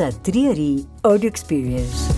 a 0.00 0.10
Triari 0.10 0.86
Audio 1.02 1.28
Experience. 1.28 2.10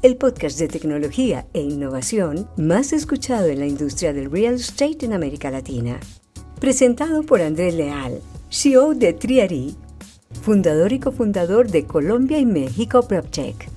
El 0.00 0.16
podcast 0.16 0.58
de 0.58 0.66
tecnología 0.66 1.46
e 1.52 1.60
innovación 1.60 2.48
más 2.56 2.94
escuchado 2.94 3.48
en 3.48 3.58
la 3.58 3.66
industria 3.66 4.14
del 4.14 4.30
real 4.30 4.54
estate 4.54 5.04
en 5.04 5.12
América 5.12 5.50
Latina. 5.50 6.00
Presentado 6.58 7.22
por 7.22 7.42
Andrés 7.42 7.74
Leal, 7.74 8.22
CEO 8.48 8.94
de 8.94 9.12
Triari, 9.12 9.76
fundador 10.40 10.94
y 10.94 11.00
cofundador 11.00 11.70
de 11.70 11.84
Colombia 11.84 12.38
y 12.38 12.46
México 12.46 13.06
PropTech. 13.06 13.68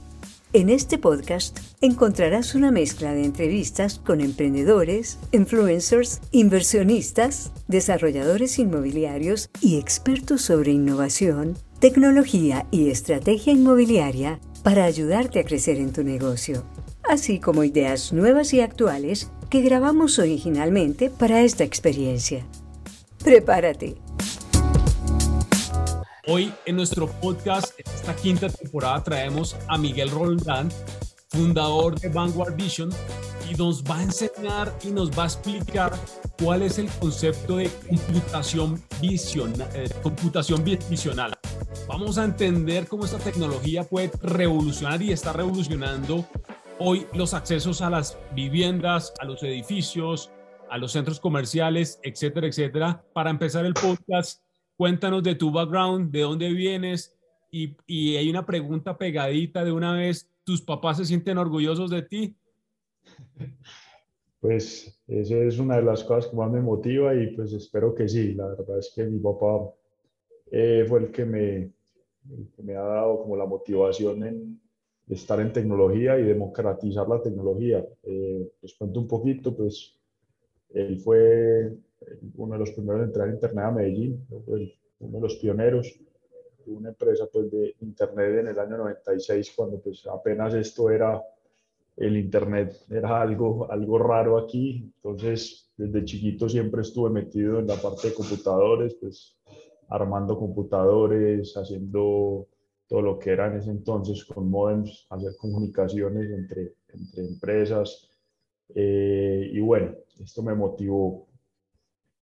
En 0.53 0.69
este 0.69 0.97
podcast 0.97 1.59
encontrarás 1.81 2.55
una 2.55 2.71
mezcla 2.71 3.13
de 3.13 3.25
entrevistas 3.25 3.99
con 3.99 4.21
emprendedores, 4.21 5.19
influencers, 5.33 6.21
inversionistas, 6.31 7.51
desarrolladores 7.67 8.57
inmobiliarios 8.59 9.49
y 9.59 9.77
expertos 9.77 10.43
sobre 10.43 10.71
innovación, 10.71 11.57
tecnología 11.85 12.65
y 12.71 12.89
estrategia 12.89 13.53
inmobiliaria 13.53 14.39
para 14.63 14.85
ayudarte 14.85 15.39
a 15.39 15.43
crecer 15.43 15.77
en 15.77 15.93
tu 15.93 16.03
negocio, 16.03 16.65
así 17.07 17.39
como 17.39 17.63
ideas 17.63 18.11
nuevas 18.11 18.55
y 18.55 18.61
actuales 18.61 19.29
que 19.51 19.61
grabamos 19.61 20.17
originalmente 20.17 21.11
para 21.11 21.41
esta 21.41 21.63
experiencia. 21.63 22.43
Prepárate. 23.23 23.97
Hoy 26.25 26.51
en 26.65 26.75
nuestro 26.75 27.05
podcast, 27.05 27.79
esta 27.79 28.15
quinta 28.15 28.49
temporada, 28.49 29.03
traemos 29.03 29.55
a 29.67 29.77
Miguel 29.77 30.09
Roldán, 30.09 30.71
fundador 31.29 31.99
de 31.99 32.09
Vanguard 32.09 32.55
Vision, 32.55 32.89
y 33.49 33.55
nos 33.55 33.83
va 33.83 33.99
a 33.99 34.03
enseñar 34.03 34.73
y 34.83 34.87
nos 34.87 35.11
va 35.11 35.23
a 35.23 35.25
explicar 35.27 35.93
cuál 36.41 36.61
es 36.61 36.79
el 36.79 36.89
concepto 36.99 37.57
de 37.57 37.69
computación, 37.87 38.81
eh, 39.73 39.89
computación 40.01 40.63
visional. 40.63 41.33
Vamos 41.87 42.17
a 42.17 42.23
entender 42.23 42.87
cómo 42.87 43.05
esta 43.05 43.19
tecnología 43.19 43.83
puede 43.83 44.11
revolucionar 44.21 45.01
y 45.01 45.11
está 45.11 45.33
revolucionando 45.33 46.25
hoy 46.79 47.05
los 47.13 47.33
accesos 47.33 47.81
a 47.81 47.89
las 47.89 48.17
viviendas, 48.33 49.13
a 49.19 49.25
los 49.25 49.43
edificios, 49.43 50.31
a 50.69 50.77
los 50.77 50.91
centros 50.91 51.19
comerciales, 51.19 51.99
etcétera, 52.03 52.47
etcétera. 52.47 53.03
Para 53.13 53.29
empezar 53.29 53.65
el 53.65 53.73
podcast, 53.73 54.41
cuéntanos 54.75 55.23
de 55.23 55.35
tu 55.35 55.51
background, 55.51 56.11
de 56.11 56.21
dónde 56.21 56.49
vienes 56.49 57.13
y, 57.51 57.77
y 57.85 58.17
hay 58.17 58.29
una 58.29 58.45
pregunta 58.45 58.97
pegadita 58.97 59.63
de 59.63 59.71
una 59.71 59.93
vez, 59.93 60.29
¿tus 60.43 60.61
papás 60.61 60.97
se 60.97 61.05
sienten 61.05 61.37
orgullosos 61.37 61.91
de 61.91 62.01
ti? 62.01 62.35
Pues 64.41 65.01
esa 65.07 65.37
es 65.37 65.57
una 65.57 65.77
de 65.77 65.81
las 65.81 66.03
cosas 66.03 66.29
que 66.29 66.37
más 66.37 66.51
me 66.51 66.61
motiva 66.61 67.15
y 67.15 67.35
pues 67.35 67.51
espero 67.51 67.95
que 67.95 68.07
sí. 68.07 68.35
La 68.35 68.45
verdad 68.45 68.77
es 68.77 68.91
que 68.93 69.03
mi 69.05 69.17
papá 69.17 69.73
eh, 70.51 70.85
fue 70.87 70.99
el 70.99 71.11
que, 71.11 71.25
me, 71.25 71.71
me 72.57 72.75
ha 72.75 72.81
dado 72.81 73.23
como 73.23 73.35
la 73.35 73.47
motivación 73.47 74.23
en 74.23 74.61
estar 75.09 75.39
en 75.39 75.51
tecnología 75.51 76.19
y 76.19 76.23
democratizar 76.25 77.09
la 77.09 77.23
tecnología. 77.23 77.83
Eh, 78.03 78.47
les 78.61 78.75
cuento 78.75 78.99
un 78.99 79.07
poquito, 79.07 79.55
pues 79.55 79.97
él 80.75 80.99
fue 80.99 81.75
uno 82.35 82.53
de 82.53 82.59
los 82.59 82.71
primeros 82.71 83.01
en 83.01 83.07
entrar 83.07 83.27
a 83.27 83.31
Internet 83.31 83.65
a 83.65 83.71
Medellín, 83.71 84.27
uno 84.29 85.17
de 85.17 85.21
los 85.21 85.37
pioneros 85.37 85.99
una 86.67 86.89
empresa 86.89 87.27
pues, 87.31 87.51
de 87.51 87.75
Internet 87.81 88.39
en 88.39 88.47
el 88.47 88.59
año 88.59 88.77
96, 88.77 89.53
cuando 89.55 89.79
pues 89.79 90.05
apenas 90.07 90.53
esto 90.53 90.89
era 90.89 91.21
el 91.97 92.17
Internet 92.17 92.73
era 92.89 93.21
algo, 93.21 93.71
algo 93.71 93.97
raro 93.97 94.37
aquí, 94.37 94.91
entonces 94.95 95.71
desde 95.77 96.05
chiquito 96.05 96.49
siempre 96.49 96.81
estuve 96.81 97.09
metido 97.09 97.59
en 97.59 97.67
la 97.67 97.75
parte 97.75 98.09
de 98.09 98.13
computadores, 98.13 98.95
pues 98.95 99.37
armando 99.89 100.37
computadores, 100.37 101.55
haciendo 101.55 102.47
todo 102.87 103.01
lo 103.01 103.19
que 103.19 103.31
era 103.31 103.47
en 103.47 103.59
ese 103.59 103.71
entonces 103.71 104.23
con 104.25 104.49
modems, 104.49 105.07
hacer 105.09 105.31
comunicaciones 105.37 106.29
entre, 106.31 106.73
entre 106.93 107.25
empresas. 107.25 108.09
Eh, 108.73 109.49
y 109.53 109.59
bueno, 109.59 109.95
esto 110.21 110.43
me 110.43 110.53
motivó 110.53 111.27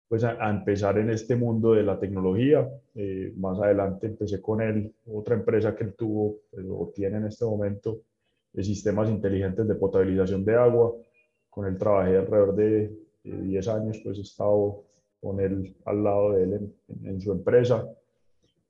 pues 0.07 0.23
a, 0.23 0.49
empezar 0.49 0.97
en 0.97 1.09
este 1.09 1.35
mundo 1.35 1.73
de 1.73 1.83
la 1.83 1.99
tecnología. 1.99 2.69
Eh, 2.93 3.33
más 3.37 3.59
adelante 3.59 4.07
empecé 4.07 4.41
con 4.41 4.61
él, 4.61 4.93
otra 5.07 5.35
empresa 5.35 5.75
que 5.75 5.83
él 5.83 5.95
tuvo 5.95 6.37
pues, 6.51 6.65
o 6.69 6.91
tiene 6.93 7.17
en 7.17 7.25
este 7.25 7.45
momento, 7.45 8.01
de 8.55 8.63
sistemas 8.63 9.09
inteligentes 9.09 9.67
de 9.67 9.75
potabilización 9.75 10.45
de 10.45 10.55
agua. 10.55 10.93
Con 11.49 11.67
él 11.67 11.77
trabajé 11.77 12.17
alrededor 12.17 12.55
de 12.55 12.97
10 13.23 13.67
años, 13.67 13.99
pues 14.03 14.17
he 14.17 14.21
estado 14.21 14.83
con 15.21 15.39
él 15.39 15.75
al 15.85 16.03
lado 16.03 16.31
de 16.31 16.43
él 16.43 16.73
en, 17.03 17.21
su 17.21 17.31
empresa. 17.31 17.87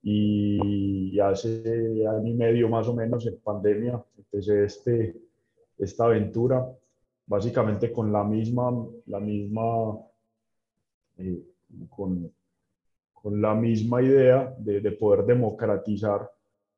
Y, 0.01 1.19
hace 1.19 2.05
año 2.07 2.27
y 2.27 2.33
medio 2.33 2.69
más 2.69 2.87
o 2.87 2.93
menos 2.93 3.25
en 3.25 3.37
pandemia 3.37 4.03
empecé 4.17 4.65
este, 4.65 5.15
esta 5.77 6.05
aventura, 6.05 6.67
básicamente 7.25 7.91
con 7.91 8.11
la 8.11 8.23
misma, 8.23 8.71
la 9.07 9.19
misma, 9.19 9.97
eh, 11.17 11.41
con, 11.89 12.31
con, 13.13 13.41
la 13.41 13.55
misma 13.55 14.01
idea 14.01 14.53
de, 14.59 14.81
de 14.81 14.91
poder 14.91 15.25
democratizar 15.25 16.29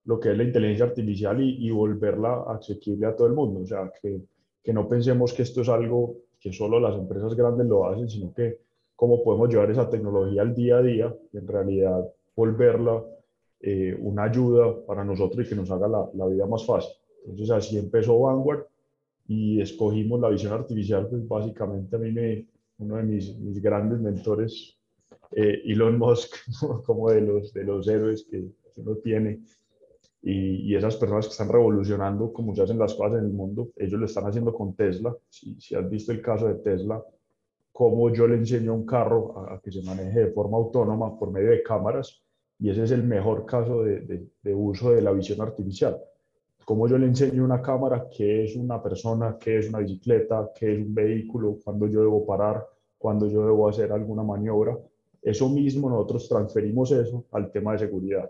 lo 0.07 0.19
que 0.19 0.31
es 0.31 0.37
la 0.37 0.43
inteligencia 0.43 0.85
artificial 0.85 1.37
y, 1.41 1.69
volverla 1.69 2.43
asequible 2.47 3.07
a 3.07 3.15
todo 3.15 3.27
el 3.27 3.33
mundo. 3.33 3.59
O 3.59 3.65
sea, 3.65 3.91
que, 4.01 4.21
que, 4.63 4.73
no 4.73 4.87
pensemos 4.87 5.33
que 5.33 5.43
esto 5.43 5.61
es 5.61 5.69
algo 5.69 6.15
que 6.39 6.53
solo 6.53 6.79
las 6.79 6.95
empresas 6.95 7.35
grandes 7.35 7.67
lo 7.67 7.85
hacen, 7.85 8.09
sino 8.09 8.33
que 8.33 8.59
cómo 8.95 9.21
podemos 9.21 9.49
llevar 9.49 9.69
esa 9.69 9.89
tecnología 9.89 10.41
al 10.43 10.55
día 10.55 10.77
a 10.77 10.81
día 10.81 11.15
y 11.33 11.37
en 11.37 11.47
realidad 11.47 12.09
volverla 12.35 13.03
eh, 13.59 13.97
una 13.99 14.23
ayuda 14.23 14.85
para 14.85 15.03
nosotros 15.03 15.45
y 15.45 15.49
que 15.49 15.55
nos 15.55 15.69
haga 15.71 15.89
la, 15.89 16.09
la, 16.13 16.25
vida 16.25 16.45
más 16.45 16.65
fácil. 16.65 16.91
Entonces 17.25 17.51
así 17.51 17.77
empezó 17.77 18.17
Vanguard 18.17 18.65
y 19.27 19.59
escogimos 19.59 20.21
la 20.21 20.29
visión 20.29 20.53
artificial, 20.53 21.07
pues 21.09 21.27
básicamente 21.27 21.97
a 21.97 21.99
mí 21.99 22.11
me, 22.13 22.45
uno 22.77 22.95
de 22.95 23.03
mis, 23.03 23.37
mis 23.37 23.61
grandes 23.61 23.99
mentores, 23.99 24.77
eh, 25.31 25.61
Elon 25.65 25.97
Musk, 25.97 26.33
como 26.85 27.11
de 27.11 27.21
los, 27.21 27.53
de 27.53 27.65
los 27.65 27.87
héroes 27.89 28.25
que 28.29 28.45
uno 28.77 28.95
tiene, 28.95 29.41
y, 30.29 30.75
esas 30.75 30.97
personas 30.97 31.25
que 31.25 31.31
están 31.31 31.49
revolucionando 31.49 32.33
como 32.33 32.53
se 32.53 32.61
hacen 32.61 32.77
las 32.77 32.93
cosas 32.95 33.19
en 33.19 33.25
el 33.25 33.31
mundo, 33.31 33.69
ellos 33.77 33.99
lo 33.99 34.05
están 34.05 34.25
haciendo 34.25 34.53
con 34.53 34.75
Tesla. 34.75 35.15
Si, 35.29 35.59
si 35.59 35.73
has 35.73 35.89
visto 35.89 36.11
el 36.11 36.21
caso 36.21 36.47
de 36.47 36.55
Tesla, 36.55 37.01
cómo 37.71 38.11
yo 38.11 38.27
le 38.27 38.35
enseño 38.35 38.73
a 38.73 38.75
un 38.75 38.85
carro 38.85 39.39
a, 39.39 39.61
que 39.61 39.71
se 39.71 39.81
maneje 39.83 40.25
de 40.25 40.31
forma 40.31 40.57
autónoma 40.57 41.17
por 41.17 41.31
medio 41.31 41.51
de 41.51 41.63
cámaras, 41.63 42.21
y 42.59 42.69
ese 42.69 42.83
es 42.83 42.91
el 42.91 43.03
mejor 43.03 43.45
caso 43.45 43.83
de, 43.83 44.27
de, 44.41 44.53
uso 44.53 44.91
de 44.91 45.01
la 45.01 45.11
visión 45.11 45.39
artificial. 45.39 45.97
Cómo 46.65 46.89
yo 46.89 46.97
le 46.97 47.05
enseño 47.05 47.43
a 47.43 47.45
una 47.45 47.61
cámara 47.61 48.07
qué 48.11 48.43
es 48.43 48.55
una 48.57 48.83
persona, 48.83 49.37
qué 49.39 49.59
es 49.59 49.69
una 49.69 49.79
bicicleta, 49.79 50.51
qué 50.53 50.73
es 50.73 50.79
un 50.79 50.93
vehículo, 50.93 51.57
cuándo 51.63 51.87
yo 51.87 52.01
debo 52.01 52.25
parar, 52.25 52.67
cuándo 52.97 53.27
yo 53.27 53.45
debo 53.45 53.69
hacer 53.69 53.93
alguna 53.93 54.23
maniobra. 54.23 54.77
Eso 55.21 55.47
mismo 55.47 55.89
nosotros 55.89 56.27
transferimos 56.27 56.91
eso 56.91 57.25
al 57.31 57.49
tema 57.49 57.73
de 57.73 57.79
seguridad. 57.79 58.29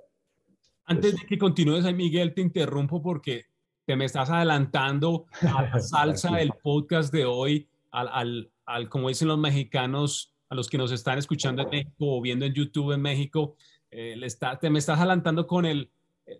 Antes 0.88 1.18
de 1.18 1.26
que 1.28 1.38
continúes, 1.38 1.84
Miguel, 1.94 2.34
te 2.34 2.42
interrumpo 2.42 3.02
porque 3.02 3.46
te 3.86 3.98
me 3.98 4.06
estás 4.06 4.30
adelantando 4.30 5.26
a 5.42 5.64
la 5.64 5.80
salsa 5.82 6.36
del 6.38 6.54
podcast 6.64 7.14
de 7.14 7.26
hoy, 7.26 7.68
al, 7.92 8.50
al, 8.66 8.90
como 8.90 9.10
dicen 9.10 9.28
los 9.28 9.38
mexicanos, 9.38 10.34
a 10.50 10.56
los 10.56 10.70
que 10.70 10.78
nos 10.78 10.94
están 10.94 11.18
escuchando 11.18 11.64
en 11.64 11.70
México 11.70 11.96
o 12.00 12.22
viendo 12.22 12.46
en 12.46 12.54
YouTube 12.54 12.94
en 12.94 13.02
México, 13.02 13.58
eh, 13.92 14.18
está, 14.24 14.58
te 14.60 14.70
me 14.70 14.80
estás 14.80 14.98
adelantando 14.98 15.46
con 15.46 15.66
el, 15.66 15.92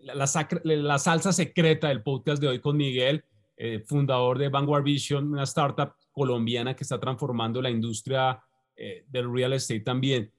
la, 0.02 0.14
la, 0.14 0.98
salsa 0.98 1.32
secreta 1.32 1.88
del 1.88 2.02
podcast 2.02 2.40
de 2.40 2.48
hoy 2.48 2.58
con 2.58 2.76
Miguel, 2.76 3.24
eh, 3.56 3.80
fundador 3.86 4.38
de 4.38 4.48
Vanguard 4.48 4.84
Vision, 4.84 5.32
una 5.32 5.42
startup 5.44 5.92
colombiana 6.10 6.74
que 6.74 6.84
está 6.84 6.98
transformando 6.98 7.60
la 7.60 7.70
industria 7.70 8.42
eh, 8.76 9.04
del 9.08 9.30
real 9.30 9.52
estate 9.52 9.80
también. 9.80 10.32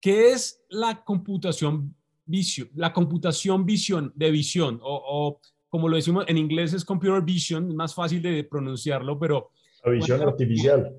¿Qué 0.00 0.32
es 0.32 0.62
la 0.68 1.04
computación 1.04 1.94
visión, 2.32 2.68
la 2.74 2.92
computación 2.92 3.66
visión, 3.66 4.10
de 4.16 4.30
visión, 4.30 4.80
o, 4.82 5.38
como 5.68 5.88
lo 5.88 5.96
decimos 5.96 6.24
en 6.28 6.38
inglés 6.38 6.72
es 6.72 6.84
computer 6.84 7.22
vision, 7.22 7.68
es 7.68 7.74
más 7.74 7.94
fácil 7.94 8.22
de 8.22 8.42
pronunciarlo, 8.44 9.18
pero... 9.18 9.50
La 9.84 9.92
visión 9.92 10.20
artificial. 10.22 10.94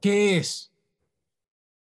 ¿Qué 0.00 0.38
es? 0.38 0.72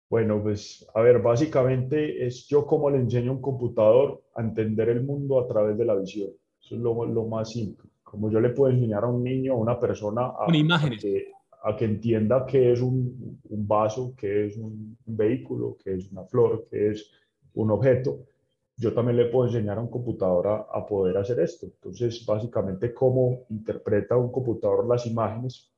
Bueno, 0.09 0.41
pues 0.41 0.85
a 0.93 1.01
ver, 1.01 1.21
básicamente 1.21 2.25
es 2.25 2.47
yo 2.47 2.65
como 2.65 2.89
le 2.89 2.97
enseño 2.97 3.31
a 3.31 3.35
un 3.35 3.41
computador 3.41 4.23
a 4.35 4.41
entender 4.41 4.89
el 4.89 5.03
mundo 5.03 5.39
a 5.39 5.47
través 5.47 5.77
de 5.77 5.85
la 5.85 5.95
visión. 5.95 6.29
Eso 6.61 6.75
es 6.75 6.81
lo, 6.81 7.05
lo 7.05 7.25
más 7.25 7.51
simple. 7.51 7.89
Como 8.03 8.29
yo 8.29 8.39
le 8.39 8.49
puedo 8.51 8.71
enseñar 8.71 9.03
a 9.03 9.07
un 9.07 9.23
niño, 9.23 9.53
a 9.53 9.57
una 9.57 9.79
persona, 9.79 10.27
a, 10.27 10.45
que, 10.99 11.31
a 11.63 11.75
que, 11.75 11.85
entienda 11.85 12.45
qué 12.45 12.71
es 12.71 12.81
un, 12.81 13.39
un 13.49 13.67
vaso, 13.67 14.13
qué 14.15 14.45
es 14.45 14.57
un, 14.57 14.97
un, 15.05 15.17
vehículo, 15.17 15.75
qué 15.83 15.95
es 15.95 16.11
una 16.11 16.23
flor, 16.23 16.67
qué 16.69 16.91
es 16.91 17.11
un 17.55 17.71
objeto 17.71 18.19
yo 18.77 18.93
también 18.93 19.17
le 19.17 19.25
puedo 19.25 19.47
enseñar 19.47 19.77
a 19.77 19.81
un 19.81 19.89
computador 19.89 20.67
a, 20.71 20.85
poder 20.85 21.17
hacer 21.17 21.39
esto. 21.39 21.65
Entonces, 21.65 22.25
básicamente, 22.25 22.93
cómo 22.93 23.45
interpreta 23.49 24.17
un 24.17 24.31
computador 24.31 24.85
las 24.85 25.05
imágenes 25.05 25.71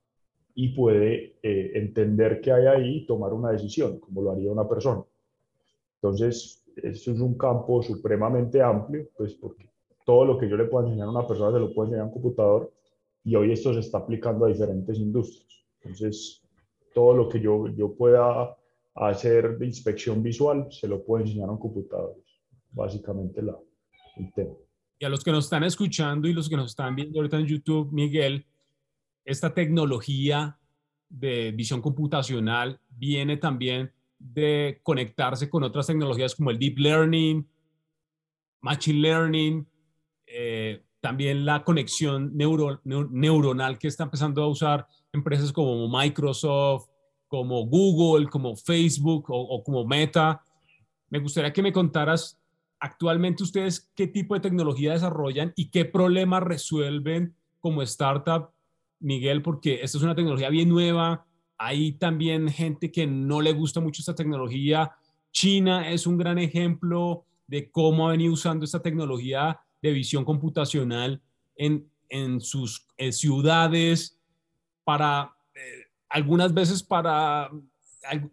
y 0.56 0.70
puede 0.70 1.38
eh, 1.44 1.72
entender 1.76 2.42
qué 2.42 2.52
hay 2.52 2.66
ahí 2.66 2.98
y 2.98 3.06
tomar 3.06 3.34
una 3.34 3.52
decisión, 3.52 4.00
como 4.00 4.24
lo 4.24 4.32
haría 4.32 4.52
una 4.52 4.68
persona. 4.68 5.04
Entonces, 6.02 6.64
eso 6.76 7.12
es 7.12 7.20
un 7.20 7.38
campo 7.38 7.84
supremamente 7.84 8.62
amplio, 8.62 9.08
pues 9.16 9.34
porque 9.36 9.70
todo 10.04 10.26
lo 10.26 10.38
que 10.38 10.50
yo 10.50 10.58
le 10.58 10.66
puedo 10.66 10.86
enseñar 10.86 11.08
a 11.08 11.12
una 11.12 11.28
persona 11.28 11.52
se 11.52 11.60
lo 11.60 11.74
puedo 11.74 11.88
enseñar 11.88 12.06
a 12.06 12.08
un 12.08 12.14
computador 12.14 12.72
y 13.24 13.36
hoy 13.36 13.52
esto 13.52 13.74
se 13.74 13.82
está 13.82 14.00
aplicando 14.00 14.46
a 14.46 14.50
diferentes 14.50 14.98
industrias. 14.98 15.66
Entonces, 15.82 16.42
todo 16.94 17.14
lo 17.14 17.30
que 17.30 17.40
yo, 17.40 17.68
yo 17.68 17.94
pueda 17.94 18.56
hacer 18.96 19.58
de 19.60 19.66
inspección 19.68 20.24
visual 20.24 20.68
se 20.72 20.88
lo 20.88 21.04
puedo 21.04 21.24
enseñar 21.24 21.50
a 21.50 21.52
un 21.52 21.60
computador. 21.60 22.16
Básicamente 22.78 23.42
la, 23.42 23.58
el 24.16 24.32
tema. 24.34 24.54
Y 25.00 25.06
a 25.06 25.10
los 25.10 25.24
que 25.24 25.32
nos 25.32 25.46
están 25.46 25.64
escuchando 25.64 26.28
y 26.28 26.34
los 26.34 26.48
que 26.50 26.56
nos 26.56 26.72
están 26.72 26.96
viendo 26.96 27.20
ahorita 27.20 27.38
en 27.38 27.46
YouTube, 27.46 27.92
Miguel, 27.92 28.46
esta 29.26 29.54
tecnología 29.54 30.58
de 31.10 31.52
visión 31.52 31.82
computacional 31.82 32.80
viene 32.90 33.38
también 33.38 33.92
de 34.20 34.80
conectarse 34.84 35.50
con 35.50 35.64
otras 35.64 35.88
tecnologías 35.88 36.36
como 36.36 36.52
el 36.52 36.58
deep 36.58 36.80
learning, 36.80 37.48
machine 38.62 39.00
learning, 39.00 39.68
eh, 40.26 40.84
también 41.00 41.46
la 41.46 41.64
conexión 41.64 42.32
neuronal 42.36 43.78
que 43.78 43.88
está 43.88 44.04
empezando 44.04 44.44
a 44.44 44.48
usar 44.48 44.88
empresas 45.14 45.52
como 45.52 45.88
Microsoft, 45.88 46.90
como 47.28 47.66
Google, 47.66 48.28
como 48.28 48.56
Facebook 48.56 49.26
o, 49.30 49.64
como 49.64 49.86
Meta. 49.86 50.42
Me 51.10 51.20
gustaría 51.20 51.54
que 51.54 51.62
me 51.62 51.72
contaras 51.72 52.40
actualmente 52.80 53.44
ustedes 53.44 53.90
qué 53.96 54.08
tipo 54.08 54.36
de 54.36 54.42
tecnología 54.42 54.94
desarrollan 54.94 55.54
y 55.56 55.70
qué 55.70 55.86
problemas 55.86 56.44
resuelven 56.44 57.36
como 57.60 57.82
startup, 57.82 58.52
Miguel, 59.00 59.42
porque 59.42 59.82
esta 59.82 59.98
es 59.98 60.04
una 60.04 60.16
tecnología 60.16 60.50
bien 60.50 60.70
nueva. 60.70 61.26
Hay 61.58 61.94
también 61.94 62.50
gente 62.50 62.92
que 62.92 63.08
no 63.08 63.42
le 63.42 63.54
gusta 63.54 63.80
mucho 63.80 64.02
esta 64.02 64.16
tecnología. 64.16 64.92
China 65.32 65.90
es 65.90 66.08
un 66.08 66.18
gran 66.18 66.38
ejemplo 66.38 67.26
de 67.48 67.72
cómo 67.72 68.08
ha 68.08 68.12
venido 68.12 68.34
usando 68.34 68.66
esta 68.66 68.82
tecnología 68.82 69.60
de 69.82 69.92
visión 69.92 70.26
computacional 70.26 71.22
en, 71.56 71.90
en 72.10 72.42
sus 72.42 72.88
ciudades 73.12 74.20
para 74.84 75.36
eh, 75.54 75.88
algunas 76.10 76.54
veces 76.54 76.84
para 76.84 77.50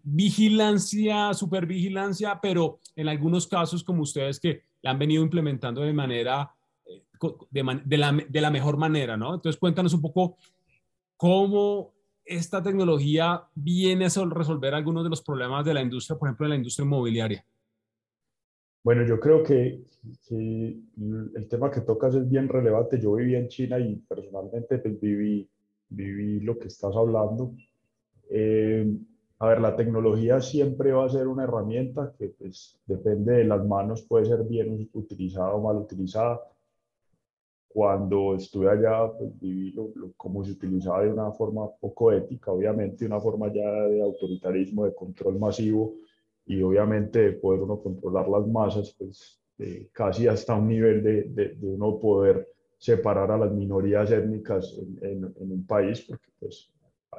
vigilancia, 0.02 1.32
supervigilancia, 1.34 2.38
pero 2.40 2.80
en 2.96 3.08
algunos 3.08 3.46
casos 3.46 3.82
como 3.82 4.02
ustedes 4.02 4.40
que 4.40 4.62
la 4.82 4.90
han 4.90 4.98
venido 4.98 5.22
implementando 5.22 5.80
de 5.82 5.92
manera, 5.92 6.50
eh, 6.86 7.02
de, 7.50 7.98
la, 7.98 8.12
de 8.12 8.40
la 8.40 8.50
mejor 8.50 8.76
manera, 8.76 9.16
¿no? 9.16 9.34
Entonces 9.34 9.58
cuéntanos 9.58 9.94
un 9.94 10.02
poco 10.02 10.36
cómo 11.16 11.94
esta 12.24 12.62
tecnología 12.62 13.42
viene 13.54 14.06
a 14.06 14.24
resolver 14.30 14.74
algunos 14.74 15.04
de 15.04 15.10
los 15.10 15.22
problemas 15.22 15.64
de 15.64 15.74
la 15.74 15.82
industria, 15.82 16.18
por 16.18 16.28
ejemplo, 16.28 16.46
de 16.46 16.50
la 16.50 16.56
industria 16.56 16.84
inmobiliaria. 16.84 17.44
Bueno, 18.82 19.04
yo 19.06 19.18
creo 19.18 19.42
que, 19.42 19.82
el 20.30 21.48
tema 21.48 21.70
que 21.70 21.80
tocas 21.80 22.14
es 22.14 22.28
bien 22.28 22.48
relevante. 22.48 23.00
Yo 23.00 23.14
viví 23.14 23.34
en 23.34 23.48
China 23.48 23.78
y 23.78 23.96
personalmente 23.96 24.78
pues, 24.78 25.00
viví, 25.00 25.48
viví 25.88 26.40
lo 26.40 26.58
que 26.58 26.68
estás 26.68 26.94
hablando. 26.94 27.54
Eh, 28.28 28.86
a 29.44 29.48
ver, 29.48 29.60
la 29.60 29.76
tecnología 29.76 30.40
siempre 30.40 30.92
va 30.92 31.04
a 31.04 31.08
ser 31.10 31.28
una 31.28 31.44
herramienta 31.44 32.14
que 32.18 32.28
pues, 32.28 32.78
depende 32.86 33.34
de 33.34 33.44
las 33.44 33.64
manos, 33.66 34.02
puede 34.02 34.24
ser 34.24 34.42
bien 34.44 34.88
utilizada 34.94 35.52
o 35.52 35.62
mal 35.62 35.76
utilizada. 35.76 36.40
Cuando 37.68 38.36
estuve 38.36 38.70
allá, 38.70 39.12
pues, 39.18 39.38
viví 39.38 39.72
lo, 39.72 39.92
cómo 40.16 40.44
se 40.44 40.52
utilizaba 40.52 41.02
de 41.02 41.12
una 41.12 41.30
forma 41.32 41.68
poco 41.78 42.12
ética, 42.12 42.52
obviamente, 42.52 43.04
una 43.04 43.20
forma 43.20 43.52
ya 43.52 43.70
de 43.88 44.00
autoritarismo, 44.02 44.86
de 44.86 44.94
control 44.94 45.38
masivo 45.38 45.94
y 46.46 46.62
obviamente 46.62 47.18
de 47.20 47.32
poder 47.32 47.62
uno 47.62 47.80
controlar 47.80 48.28
las 48.28 48.46
masas, 48.46 48.94
pues 48.98 49.40
casi 49.92 50.26
hasta 50.26 50.54
un 50.54 50.68
nivel 50.68 51.02
de, 51.02 51.22
de, 51.24 51.66
uno 51.66 51.98
poder 51.98 52.48
separar 52.78 53.30
a 53.30 53.38
las 53.38 53.52
minorías 53.52 54.10
étnicas 54.10 54.76
en, 55.02 55.24
en, 55.24 55.52
un 55.52 55.66
país, 55.66 56.00
porque 56.02 56.28
pues 56.40 56.70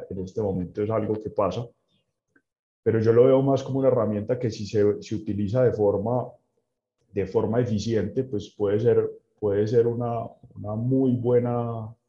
en 0.10 0.19
este 0.19 0.42
momento 0.42 0.83
es 0.83 0.89
algo 0.89 1.13
que 1.13 1.30
pasa. 1.30 1.66
Pero 2.85 2.99
yo 2.99 3.13
lo 3.13 3.25
veo 3.25 3.41
más 3.41 3.63
como 3.63 3.79
una 3.79 3.87
herramienta 3.87 4.37
que 4.37 4.51
si 4.51 4.67
se, 4.67 5.01
se 5.01 5.15
utiliza 5.15 5.63
de 5.63 5.71
forma, 5.71 6.27
de 7.11 7.25
forma 7.25 7.59
eficiente, 7.59 8.23
pues 8.25 8.53
puede 8.55 8.79
ser, 8.79 9.09
puede 9.39 9.65
ser 9.65 9.87
una, 9.87 10.19
una, 10.55 10.75
muy 10.75 11.15
buena, 11.15 11.57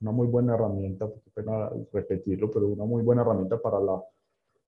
una 0.03 0.11
muy 0.13 0.27
buena 0.27 0.53
herramienta, 0.53 1.09
pena 1.33 1.71
repetirlo, 1.91 2.51
pero 2.51 2.67
una 2.67 2.85
muy 2.85 3.03
buena 3.03 3.23
herramienta 3.23 3.59
para 3.59 3.81
la 3.81 4.03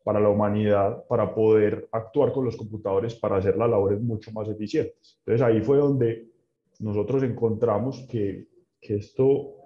para 0.02 0.20
la 0.20 0.30
humanidad 0.30 1.04
para 1.06 1.34
poder 1.34 1.86
actuar 1.92 2.32
con 2.32 2.46
los 2.46 2.56
computadores 2.56 3.14
para 3.14 3.36
hacer 3.36 3.58
las 3.58 3.68
labores 3.68 4.00
mucho 4.00 4.32
más 4.32 4.48
eficientes. 4.48 5.18
Entonces 5.18 5.46
ahí 5.46 5.60
fue 5.60 5.76
donde 5.76 6.30
nosotros 6.80 7.22
encontramos 7.22 8.06
que, 8.10 8.48
que 8.80 8.96
esto 8.96 9.56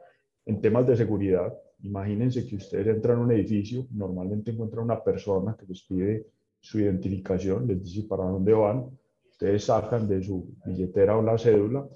en 0.44 0.60
temas 0.60 0.84
de 0.88 0.96
seguridad, 0.96 1.56
imagínense 1.82 2.46
que 2.46 2.56
ustedes 2.56 2.86
entran 2.86 3.18
a 3.18 3.22
un 3.22 3.32
edificio, 3.32 3.86
normalmente 3.90 4.50
encuentran 4.50 4.84
una 4.84 5.02
persona 5.02 5.56
que 5.58 5.66
les 5.66 5.82
pide 5.82 6.26
su 6.60 6.78
identificación, 6.78 7.66
les 7.66 7.82
dice 7.82 8.06
para 8.08 8.24
dónde 8.24 8.52
van, 8.52 8.86
ustedes 9.30 9.64
sacan 9.64 10.08
de 10.08 10.22
su 10.22 10.54
billetera 10.64 11.18
o 11.18 11.22
la 11.22 11.36
cédula 11.36 11.86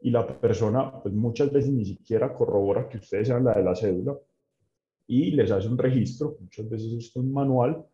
y 0.00 0.10
la 0.10 0.26
persona 0.26 1.00
pues 1.02 1.14
muchas 1.14 1.50
veces 1.50 1.70
ni 1.70 1.84
siquiera 1.84 2.34
corrobora 2.34 2.88
que 2.88 2.98
ustedes 2.98 3.28
sean 3.28 3.44
la 3.44 3.54
de 3.54 3.62
la 3.62 3.74
cédula 3.74 4.14
y 5.06 5.30
les 5.30 5.50
hace 5.50 5.68
un 5.68 5.78
registro, 5.78 6.36
muchas 6.40 6.68
veces 6.68 6.92
esto 6.92 7.20
es 7.20 7.26
manual, 7.26 7.84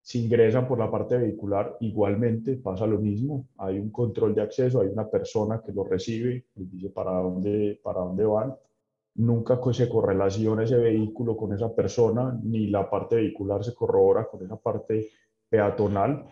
si 0.00 0.24
ingresan 0.24 0.68
por 0.68 0.78
la 0.78 0.90
parte 0.90 1.18
vehicular, 1.18 1.76
igualmente 1.80 2.56
pasa 2.56 2.86
lo 2.86 2.98
mismo, 2.98 3.48
hay 3.58 3.78
un 3.78 3.90
control 3.90 4.34
de 4.34 4.42
acceso, 4.42 4.80
hay 4.80 4.88
una 4.88 5.10
persona 5.10 5.60
que 5.64 5.72
lo 5.72 5.82
recibe, 5.82 6.46
les 6.54 6.70
dice 6.70 6.90
para 6.90 7.10
dónde, 7.10 7.80
para 7.82 8.00
dónde 8.00 8.24
van, 8.24 8.54
nunca 9.16 9.58
se 9.72 9.88
correlaciona 9.88 10.64
ese 10.64 10.76
vehículo 10.76 11.36
con 11.36 11.52
esa 11.52 11.74
persona, 11.74 12.38
ni 12.42 12.68
la 12.68 12.88
parte 12.88 13.16
vehicular 13.16 13.64
se 13.64 13.74
corrobora 13.74 14.26
con 14.26 14.44
esa 14.44 14.56
parte 14.56 15.10
peatonal. 15.48 16.26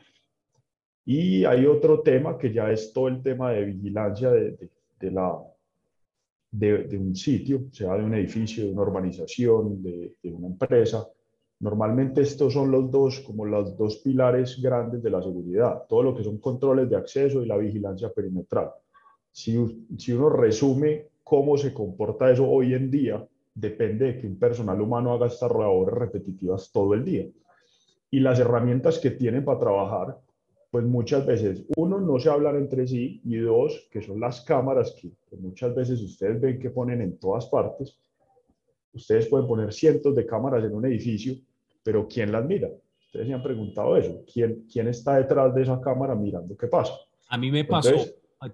Y 1.05 1.45
hay 1.45 1.67
otro 1.67 2.01
tema 2.01 2.39
que 2.39 2.53
ya 2.53 2.71
es 2.71 2.93
todo 2.93 3.09
el 3.09 3.23
tema 3.23 3.53
de 3.53 3.65
vigilancia 3.65 4.31
de, 4.31 4.71
de 4.99 5.11
la, 5.11 5.39
de, 6.55 6.99
un 6.99 7.15
sitio, 7.15 7.67
sea 7.73 7.97
de 7.97 8.05
un 8.05 8.15
edificio, 8.15 8.65
de 8.65 8.73
una 8.73 8.83
urbanización, 8.83 9.83
de, 9.83 10.15
una 10.25 10.47
empresa. 10.47 11.07
Normalmente 11.61 12.21
estos 12.21 12.53
son 12.53 12.71
los 12.71 12.91
dos, 12.91 13.21
como 13.21 13.45
los 13.45 13.77
dos 13.77 13.97
pilares 13.99 14.61
grandes 14.61 15.03
de 15.03 15.11
la 15.11 15.23
seguridad, 15.23 15.85
todo 15.89 16.03
lo 16.03 16.15
que 16.15 16.23
son 16.23 16.39
controles 16.39 16.89
de 16.89 16.97
acceso 16.97 17.43
y 17.43 17.47
la 17.47 17.57
vigilancia 17.57 18.13
perimetral. 18.13 18.71
Si, 19.33 19.87
si 19.99 20.13
uno 20.13 20.31
resume 20.31 21.09
cómo 21.25 21.57
se 21.57 21.75
comporta 21.75 22.31
eso 22.31 22.49
hoy 22.49 22.75
en 22.75 22.91
día, 22.91 23.27
depende 23.55 24.07
de 24.07 24.21
que 24.21 24.27
un 24.27 24.39
personal 24.39 24.81
humano 24.81 25.13
haga 25.13 25.27
estas 25.27 25.51
labores 25.51 25.95
repetitivas 25.95 26.71
todo 26.71 26.95
el 26.95 27.05
día. 27.05 27.27
Y 28.11 28.21
las 28.21 28.39
herramientas 28.39 28.99
que 28.99 29.11
tienen 29.11 29.45
para 29.45 29.59
trabajar 29.59 30.19
pues 30.75 30.85
muchas 30.87 31.25
veces, 31.25 31.63
uno, 31.77 32.01
no 32.01 32.19
se 32.19 32.29
hablan 32.29 32.57
entre 32.57 32.85
sí 32.89 33.21
y 33.25 33.37
dos, 33.37 33.87
que 33.93 34.03
son 34.03 34.19
las 34.19 34.41
cámaras 34.41 34.93
que, 35.01 35.09
muchas 35.37 35.73
veces 35.73 36.03
ustedes 36.03 36.41
ven 36.41 36.59
que 36.59 36.69
ponen 36.69 37.01
en 37.01 37.17
todas 37.17 37.47
partes. 37.47 37.97
Ustedes 38.93 39.29
pueden 39.29 39.47
poner 39.47 39.73
cientos 39.73 40.17
de 40.17 40.27
cámaras 40.27 40.65
en 40.65 40.75
un 40.75 40.85
edificio, 40.85 41.37
pero 41.85 42.09
¿quién 42.09 42.33
las 42.33 42.45
mira? 42.45 42.69
Ustedes 43.07 43.29
se 43.29 43.33
han 43.33 43.43
preguntado 43.45 43.97
eso. 43.97 44.25
¿Quién, 44.33 44.67
quién 44.69 44.89
está 44.89 45.15
detrás 45.15 45.55
de 45.55 45.63
esa 45.63 45.81
cámara 45.81 46.17
mirando 46.17 46.57
qué 46.57 46.67
pasa? 46.67 46.95
A 47.29 47.39
mí 47.39 47.53
me 47.53 47.65
pasó, 47.65 47.95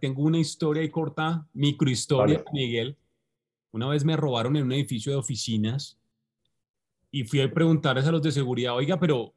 tengo 0.01 0.23
una 0.23 0.39
historia 0.39 0.83
y 0.83 0.91
corta, 0.91 1.47
microhistoria, 1.53 2.45
Miguel. 2.53 2.97
Una 3.73 3.89
vez 3.89 4.05
me 4.05 4.17
robaron 4.17 4.57
en 4.57 4.65
un 4.65 4.73
edificio 4.73 5.13
de 5.13 5.19
oficinas 5.19 5.99
y 7.11 7.25
fui 7.25 7.41
a 7.41 7.53
preguntarles 7.53 8.07
a 8.07 8.13
los 8.13 8.23
de 8.23 8.33
seguridad, 8.33 8.75
oiga, 8.75 8.99
pero 8.99 9.35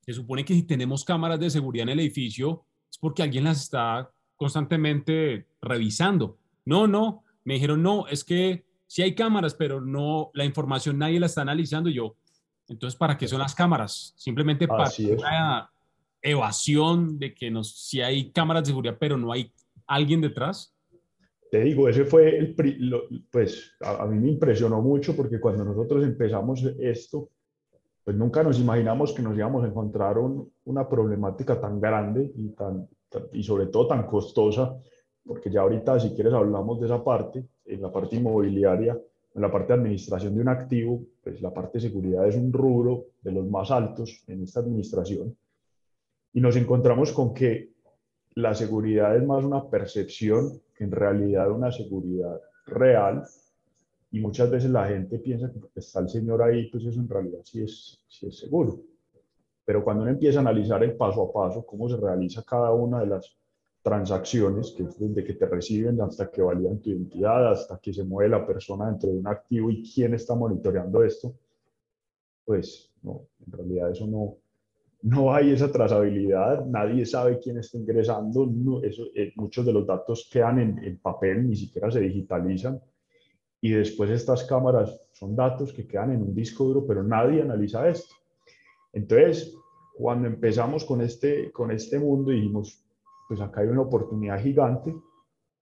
se 0.00 0.12
supone 0.12 0.44
que 0.44 0.54
si 0.54 0.62
tenemos 0.62 1.04
cámaras 1.04 1.38
de 1.38 1.50
seguridad 1.50 1.84
en 1.84 1.90
el 1.90 2.00
edificio 2.00 2.64
es 2.90 2.98
porque 2.98 3.22
alguien 3.22 3.44
las 3.44 3.60
está 3.60 4.10
constantemente 4.36 5.46
revisando. 5.60 6.38
No, 6.64 6.86
no, 6.86 7.24
me 7.44 7.54
dijeron, 7.54 7.82
no, 7.82 8.06
es 8.08 8.24
que 8.24 8.64
sí 8.86 9.02
hay 9.02 9.14
cámaras, 9.14 9.54
pero 9.54 9.80
no, 9.80 10.30
la 10.34 10.44
información 10.44 10.98
nadie 10.98 11.20
la 11.20 11.26
está 11.26 11.42
analizando. 11.42 11.90
yo, 11.90 12.16
entonces, 12.68 12.96
¿para 12.96 13.16
qué 13.16 13.26
son 13.26 13.40
las 13.40 13.54
cámaras? 13.54 14.14
Simplemente 14.16 14.68
para 14.68 14.90
una 14.98 15.70
evasión 16.22 17.18
de 17.18 17.34
que 17.34 17.50
nos, 17.50 17.76
si 17.76 18.00
hay 18.00 18.30
cámaras 18.30 18.64
de 18.64 18.68
seguridad, 18.68 18.96
pero 18.98 19.16
no 19.16 19.32
hay 19.32 19.52
alguien 19.86 20.20
detrás. 20.20 20.74
Te 21.50 21.62
digo, 21.62 21.88
ese 21.88 22.04
fue 22.04 22.38
el, 22.38 22.54
pues 23.30 23.72
a, 23.80 24.02
a 24.02 24.06
mí 24.06 24.18
me 24.18 24.30
impresionó 24.30 24.82
mucho 24.82 25.16
porque 25.16 25.40
cuando 25.40 25.64
nosotros 25.64 26.04
empezamos 26.04 26.62
esto, 26.78 27.30
pues 28.08 28.16
nunca 28.16 28.42
nos 28.42 28.58
imaginamos 28.58 29.12
que 29.12 29.20
nos 29.20 29.36
íbamos 29.36 29.62
a 29.62 29.68
encontrar 29.68 30.16
una 30.64 30.88
problemática 30.88 31.60
tan 31.60 31.78
grande 31.78 32.32
y, 32.34 32.48
tan, 32.52 32.88
y 33.34 33.42
sobre 33.42 33.66
todo 33.66 33.86
tan 33.86 34.06
costosa, 34.06 34.80
porque 35.26 35.50
ya 35.50 35.60
ahorita 35.60 36.00
si 36.00 36.14
quieres 36.14 36.32
hablamos 36.32 36.80
de 36.80 36.86
esa 36.86 37.04
parte, 37.04 37.44
en 37.66 37.82
la 37.82 37.92
parte 37.92 38.16
inmobiliaria, 38.16 38.98
en 39.34 39.42
la 39.42 39.52
parte 39.52 39.74
de 39.74 39.80
administración 39.80 40.34
de 40.34 40.40
un 40.40 40.48
activo, 40.48 41.02
pues 41.22 41.42
la 41.42 41.52
parte 41.52 41.76
de 41.76 41.88
seguridad 41.88 42.26
es 42.26 42.36
un 42.36 42.50
rubro 42.50 43.08
de 43.20 43.32
los 43.32 43.46
más 43.46 43.70
altos 43.70 44.24
en 44.26 44.42
esta 44.42 44.60
administración. 44.60 45.36
Y 46.32 46.40
nos 46.40 46.56
encontramos 46.56 47.12
con 47.12 47.34
que 47.34 47.72
la 48.34 48.54
seguridad 48.54 49.16
es 49.16 49.26
más 49.26 49.44
una 49.44 49.68
percepción 49.68 50.60
que 50.76 50.84
en 50.84 50.92
realidad 50.92 51.50
una 51.50 51.72
seguridad 51.72 52.40
real. 52.66 53.24
Y 54.10 54.20
muchas 54.20 54.50
veces 54.50 54.70
la 54.70 54.86
gente 54.86 55.18
piensa 55.18 55.50
que 55.50 55.60
está 55.80 56.00
el 56.00 56.08
señor 56.08 56.42
ahí, 56.42 56.70
pues 56.70 56.84
eso 56.84 57.00
en 57.00 57.08
realidad 57.08 57.40
sí 57.44 57.62
es, 57.62 58.04
sí 58.08 58.26
es 58.26 58.38
seguro. 58.38 58.80
Pero 59.64 59.84
cuando 59.84 60.02
uno 60.02 60.12
empieza 60.12 60.38
a 60.38 60.42
analizar 60.42 60.82
el 60.82 60.96
paso 60.96 61.22
a 61.24 61.32
paso, 61.32 61.66
cómo 61.66 61.88
se 61.88 61.96
realiza 61.96 62.42
cada 62.42 62.72
una 62.72 63.00
de 63.00 63.06
las 63.06 63.36
transacciones, 63.82 64.72
que 64.76 64.84
es 64.84 64.98
desde 64.98 65.24
que 65.24 65.34
te 65.34 65.46
reciben 65.46 66.00
hasta 66.00 66.30
que 66.30 66.42
validan 66.42 66.78
tu 66.78 66.90
identidad, 66.90 67.50
hasta 67.50 67.78
que 67.78 67.92
se 67.92 68.04
mueve 68.04 68.30
la 68.30 68.46
persona 68.46 68.86
dentro 68.86 69.10
de 69.10 69.18
un 69.18 69.26
activo 69.26 69.70
y 69.70 69.82
quién 69.82 70.14
está 70.14 70.34
monitoreando 70.34 71.02
esto, 71.02 71.34
pues 72.44 72.90
no, 73.02 73.26
en 73.44 73.52
realidad 73.52 73.90
eso 73.90 74.06
no, 74.06 74.36
no 75.02 75.32
hay 75.32 75.52
esa 75.52 75.70
trazabilidad, 75.70 76.66
nadie 76.66 77.06
sabe 77.06 77.38
quién 77.38 77.58
está 77.58 77.78
ingresando, 77.78 78.50
eso, 78.82 79.04
eh, 79.14 79.32
muchos 79.36 79.64
de 79.64 79.72
los 79.72 79.86
datos 79.86 80.28
quedan 80.32 80.58
en, 80.58 80.84
en, 80.84 80.98
papel, 80.98 81.48
ni 81.48 81.56
siquiera 81.56 81.90
se 81.90 82.00
digitalizan. 82.00 82.80
Y 83.60 83.70
después 83.70 84.10
estas 84.10 84.44
cámaras 84.44 85.00
son 85.12 85.34
datos 85.34 85.72
que 85.72 85.86
quedan 85.86 86.12
en 86.12 86.22
un 86.22 86.34
disco 86.34 86.64
duro, 86.64 86.86
pero 86.86 87.02
nadie 87.02 87.42
analiza 87.42 87.88
esto. 87.88 88.14
Entonces, 88.92 89.56
cuando 89.96 90.28
empezamos 90.28 90.84
con 90.84 91.00
este, 91.00 91.50
con 91.50 91.70
este 91.70 91.98
mundo, 91.98 92.30
dijimos, 92.30 92.84
pues 93.28 93.40
acá 93.40 93.60
hay 93.60 93.68
una 93.68 93.82
oportunidad 93.82 94.40
gigante. 94.40 94.94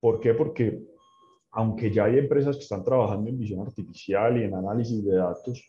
¿Por 0.00 0.20
qué? 0.20 0.34
Porque 0.34 0.82
aunque 1.52 1.90
ya 1.90 2.04
hay 2.04 2.18
empresas 2.18 2.56
que 2.56 2.62
están 2.62 2.84
trabajando 2.84 3.30
en 3.30 3.38
visión 3.38 3.60
artificial 3.60 4.38
y 4.38 4.44
en 4.44 4.54
análisis 4.54 5.02
de 5.04 5.16
datos, 5.16 5.66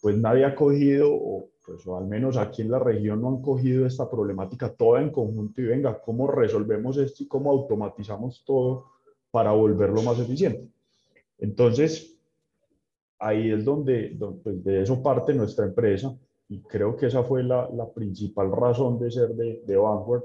pues 0.00 0.16
nadie 0.16 0.44
ha 0.44 0.54
cogido, 0.54 1.10
o, 1.12 1.48
pues, 1.64 1.86
o 1.86 1.96
al 1.96 2.06
menos 2.06 2.36
aquí 2.36 2.62
en 2.62 2.70
la 2.70 2.78
región 2.78 3.20
no 3.20 3.28
han 3.28 3.42
cogido 3.42 3.86
esta 3.86 4.08
problemática 4.10 4.72
toda 4.72 5.00
en 5.00 5.10
conjunto 5.10 5.60
y 5.60 5.64
venga, 5.64 6.00
¿cómo 6.00 6.26
resolvemos 6.26 6.96
esto 6.96 7.22
y 7.22 7.28
cómo 7.28 7.50
automatizamos 7.50 8.42
todo 8.44 8.86
para 9.30 9.52
volverlo 9.52 10.02
más 10.02 10.18
eficiente? 10.18 10.68
Entonces, 11.38 12.16
ahí 13.18 13.50
es 13.50 13.64
donde, 13.64 14.16
pues 14.42 14.64
de 14.64 14.82
eso 14.82 15.02
parte 15.02 15.34
nuestra 15.34 15.66
empresa 15.66 16.14
y 16.48 16.60
creo 16.60 16.96
que 16.96 17.06
esa 17.06 17.22
fue 17.22 17.42
la, 17.42 17.68
la 17.70 17.88
principal 17.88 18.50
razón 18.50 18.98
de 18.98 19.10
ser 19.10 19.34
de, 19.34 19.62
de 19.66 19.76
Vanguard. 19.76 20.22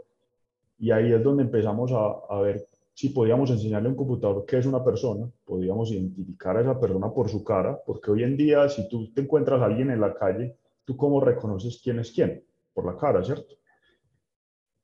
Y 0.80 0.92
ahí 0.92 1.12
es 1.12 1.24
donde 1.24 1.44
empezamos 1.44 1.92
a, 1.92 2.20
a 2.30 2.42
ver 2.42 2.68
si 2.94 3.10
podíamos 3.10 3.50
enseñarle 3.50 3.88
a 3.88 3.92
un 3.92 3.98
computador 3.98 4.46
qué 4.46 4.60
es 4.60 4.66
una 4.66 4.84
persona, 4.84 5.30
podíamos 5.46 5.92
identificar 5.92 6.58
a 6.58 6.62
esa 6.62 6.80
persona 6.80 7.12
por 7.12 7.28
su 7.28 7.44
cara, 7.44 7.80
porque 7.86 8.12
hoy 8.12 8.24
en 8.24 8.38
día 8.38 8.70
si 8.70 8.88
tú 8.88 9.12
te 9.14 9.22
encuentras 9.22 9.62
a 9.62 9.66
alguien 9.66 9.90
en 9.90 10.00
la 10.00 10.14
calle, 10.14 10.56
¿tú 10.86 10.96
cómo 10.96 11.20
reconoces 11.20 11.82
quién 11.84 12.00
es 12.00 12.12
quién? 12.12 12.44
Por 12.74 12.86
la 12.86 12.96
cara, 12.96 13.24
¿cierto? 13.24 13.56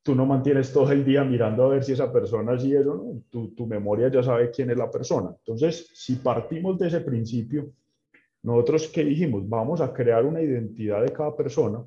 Tú 0.02 0.16
no 0.16 0.26
mantienes 0.26 0.74
todo 0.74 0.92
el 0.92 1.06
día 1.06 1.24
mirando 1.24 1.66
a 1.66 1.70
ver 1.70 1.84
si 1.84 1.92
esa 1.92 2.12
persona 2.12 2.58
sí 2.58 2.74
es 2.74 2.86
o 2.88 2.96
no, 2.96 3.22
tu, 3.30 3.54
tu 3.54 3.68
memoria 3.68 4.10
ya 4.10 4.24
sabe 4.24 4.50
quién 4.50 4.72
es 4.72 4.78
la 4.78 4.90
persona. 4.90 5.36
Entonces, 5.38 5.92
si 5.94 6.16
partimos 6.16 6.80
de 6.80 6.88
ese 6.88 7.02
principio, 7.02 7.72
nosotros 8.42 8.88
qué 8.88 9.04
dijimos, 9.04 9.48
vamos 9.48 9.82
a 9.82 9.94
crear 9.94 10.26
una 10.26 10.42
identidad 10.42 11.04
de 11.04 11.12
cada 11.12 11.36
persona, 11.36 11.84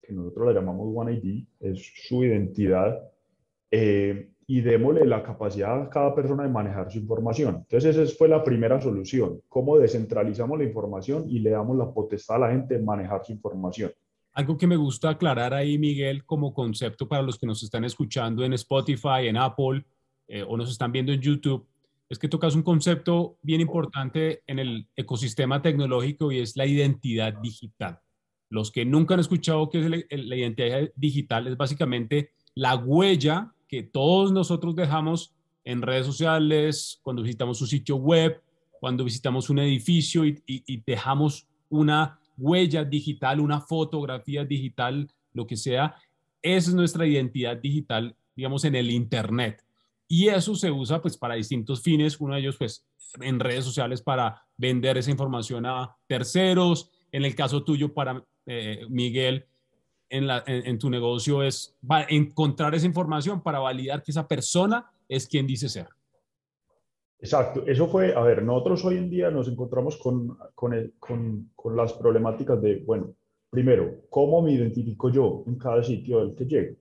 que 0.00 0.12
nosotros 0.12 0.46
la 0.46 0.52
llamamos 0.52 0.92
One 0.94 1.14
ID, 1.14 1.44
es 1.60 1.92
su 2.06 2.22
identidad, 2.22 3.10
eh, 3.70 4.33
y 4.46 4.60
démosle 4.60 5.04
la 5.06 5.22
capacidad 5.22 5.82
a 5.82 5.88
cada 5.88 6.14
persona 6.14 6.42
de 6.42 6.48
manejar 6.48 6.90
su 6.90 6.98
información. 6.98 7.56
Entonces 7.56 7.96
esa 7.96 8.16
fue 8.16 8.28
la 8.28 8.44
primera 8.44 8.80
solución, 8.80 9.40
cómo 9.48 9.78
descentralizamos 9.78 10.58
la 10.58 10.64
información 10.64 11.24
y 11.28 11.38
le 11.38 11.50
damos 11.50 11.76
la 11.76 11.92
potestad 11.92 12.36
a 12.36 12.40
la 12.40 12.50
gente 12.50 12.74
de 12.74 12.82
manejar 12.82 13.24
su 13.24 13.32
información. 13.32 13.92
Algo 14.32 14.56
que 14.56 14.66
me 14.66 14.76
gusta 14.76 15.10
aclarar 15.10 15.54
ahí, 15.54 15.78
Miguel, 15.78 16.24
como 16.24 16.52
concepto 16.52 17.08
para 17.08 17.22
los 17.22 17.38
que 17.38 17.46
nos 17.46 17.62
están 17.62 17.84
escuchando 17.84 18.44
en 18.44 18.52
Spotify, 18.54 19.28
en 19.28 19.36
Apple 19.36 19.84
eh, 20.26 20.42
o 20.42 20.56
nos 20.56 20.70
están 20.70 20.90
viendo 20.90 21.12
en 21.12 21.20
YouTube, 21.20 21.66
es 22.08 22.18
que 22.18 22.28
tocas 22.28 22.54
un 22.54 22.62
concepto 22.62 23.38
bien 23.42 23.60
importante 23.60 24.42
en 24.46 24.58
el 24.58 24.88
ecosistema 24.96 25.62
tecnológico 25.62 26.32
y 26.32 26.40
es 26.40 26.56
la 26.56 26.66
identidad 26.66 27.34
digital. 27.34 28.00
Los 28.50 28.70
que 28.70 28.84
nunca 28.84 29.14
han 29.14 29.20
escuchado 29.20 29.70
qué 29.70 29.80
es 29.80 30.18
la 30.24 30.36
identidad 30.36 30.90
digital 30.96 31.46
es 31.46 31.56
básicamente 31.56 32.32
la 32.54 32.76
huella 32.76 33.52
todos 33.82 34.32
nosotros 34.32 34.76
dejamos 34.76 35.34
en 35.64 35.82
redes 35.82 36.06
sociales, 36.06 37.00
cuando 37.02 37.22
visitamos 37.22 37.60
un 37.60 37.66
sitio 37.66 37.96
web, 37.96 38.40
cuando 38.80 39.04
visitamos 39.04 39.48
un 39.50 39.58
edificio 39.58 40.26
y, 40.26 40.42
y, 40.46 40.82
dejamos 40.84 41.46
una 41.70 42.18
huella 42.36 42.84
digital, 42.84 43.40
una 43.40 43.60
fotografía 43.60 44.44
digital, 44.44 45.10
lo 45.32 45.46
que 45.46 45.56
sea, 45.56 45.96
esa 46.42 46.70
es 46.70 46.74
nuestra 46.74 47.06
identidad 47.06 47.56
digital, 47.56 48.14
digamos, 48.36 48.64
en 48.64 48.74
el 48.74 48.90
Internet. 48.90 49.64
Y 50.06 50.28
eso 50.28 50.54
se 50.54 50.70
usa 50.70 51.00
pues 51.00 51.16
para 51.16 51.34
distintos 51.34 51.82
fines, 51.82 52.20
uno 52.20 52.34
de 52.34 52.40
ellos 52.40 52.56
pues 52.58 52.84
en 53.20 53.40
redes 53.40 53.64
sociales 53.64 54.02
para 54.02 54.42
vender 54.56 54.98
esa 54.98 55.10
información 55.10 55.64
a 55.64 55.96
terceros, 56.06 56.90
en 57.10 57.24
el 57.24 57.34
caso 57.34 57.64
tuyo 57.64 57.94
para 57.94 58.22
eh, 58.46 58.84
Miguel, 58.90 59.46
en, 60.14 60.26
la, 60.26 60.44
en, 60.46 60.78
tu 60.78 60.88
negocio 60.88 61.42
es 61.42 61.76
encontrar 62.08 62.74
esa 62.74 62.86
información 62.86 63.42
para 63.42 63.58
validar 63.58 64.02
que 64.02 64.12
esa 64.12 64.26
persona 64.26 64.90
es 65.08 65.26
quien 65.26 65.46
dice 65.46 65.68
ser. 65.68 65.88
Exacto, 67.18 67.64
eso 67.66 67.88
fue, 67.88 68.14
a 68.14 68.20
ver, 68.20 68.42
nosotros 68.42 68.84
hoy 68.84 68.98
en 68.98 69.10
día 69.10 69.30
nos 69.30 69.48
encontramos 69.48 69.96
con, 69.96 70.36
con, 70.54 70.74
el, 70.74 70.94
con, 70.98 71.50
con 71.56 71.76
las 71.76 71.92
problemáticas 71.94 72.60
de, 72.60 72.76
bueno, 72.84 73.14
primero, 73.50 74.02
¿cómo 74.10 74.42
me 74.42 74.52
identifico 74.52 75.10
yo 75.10 75.42
en 75.46 75.56
cada 75.56 75.82
sitio 75.82 76.20
del 76.20 76.34
que 76.34 76.44
llego? 76.44 76.76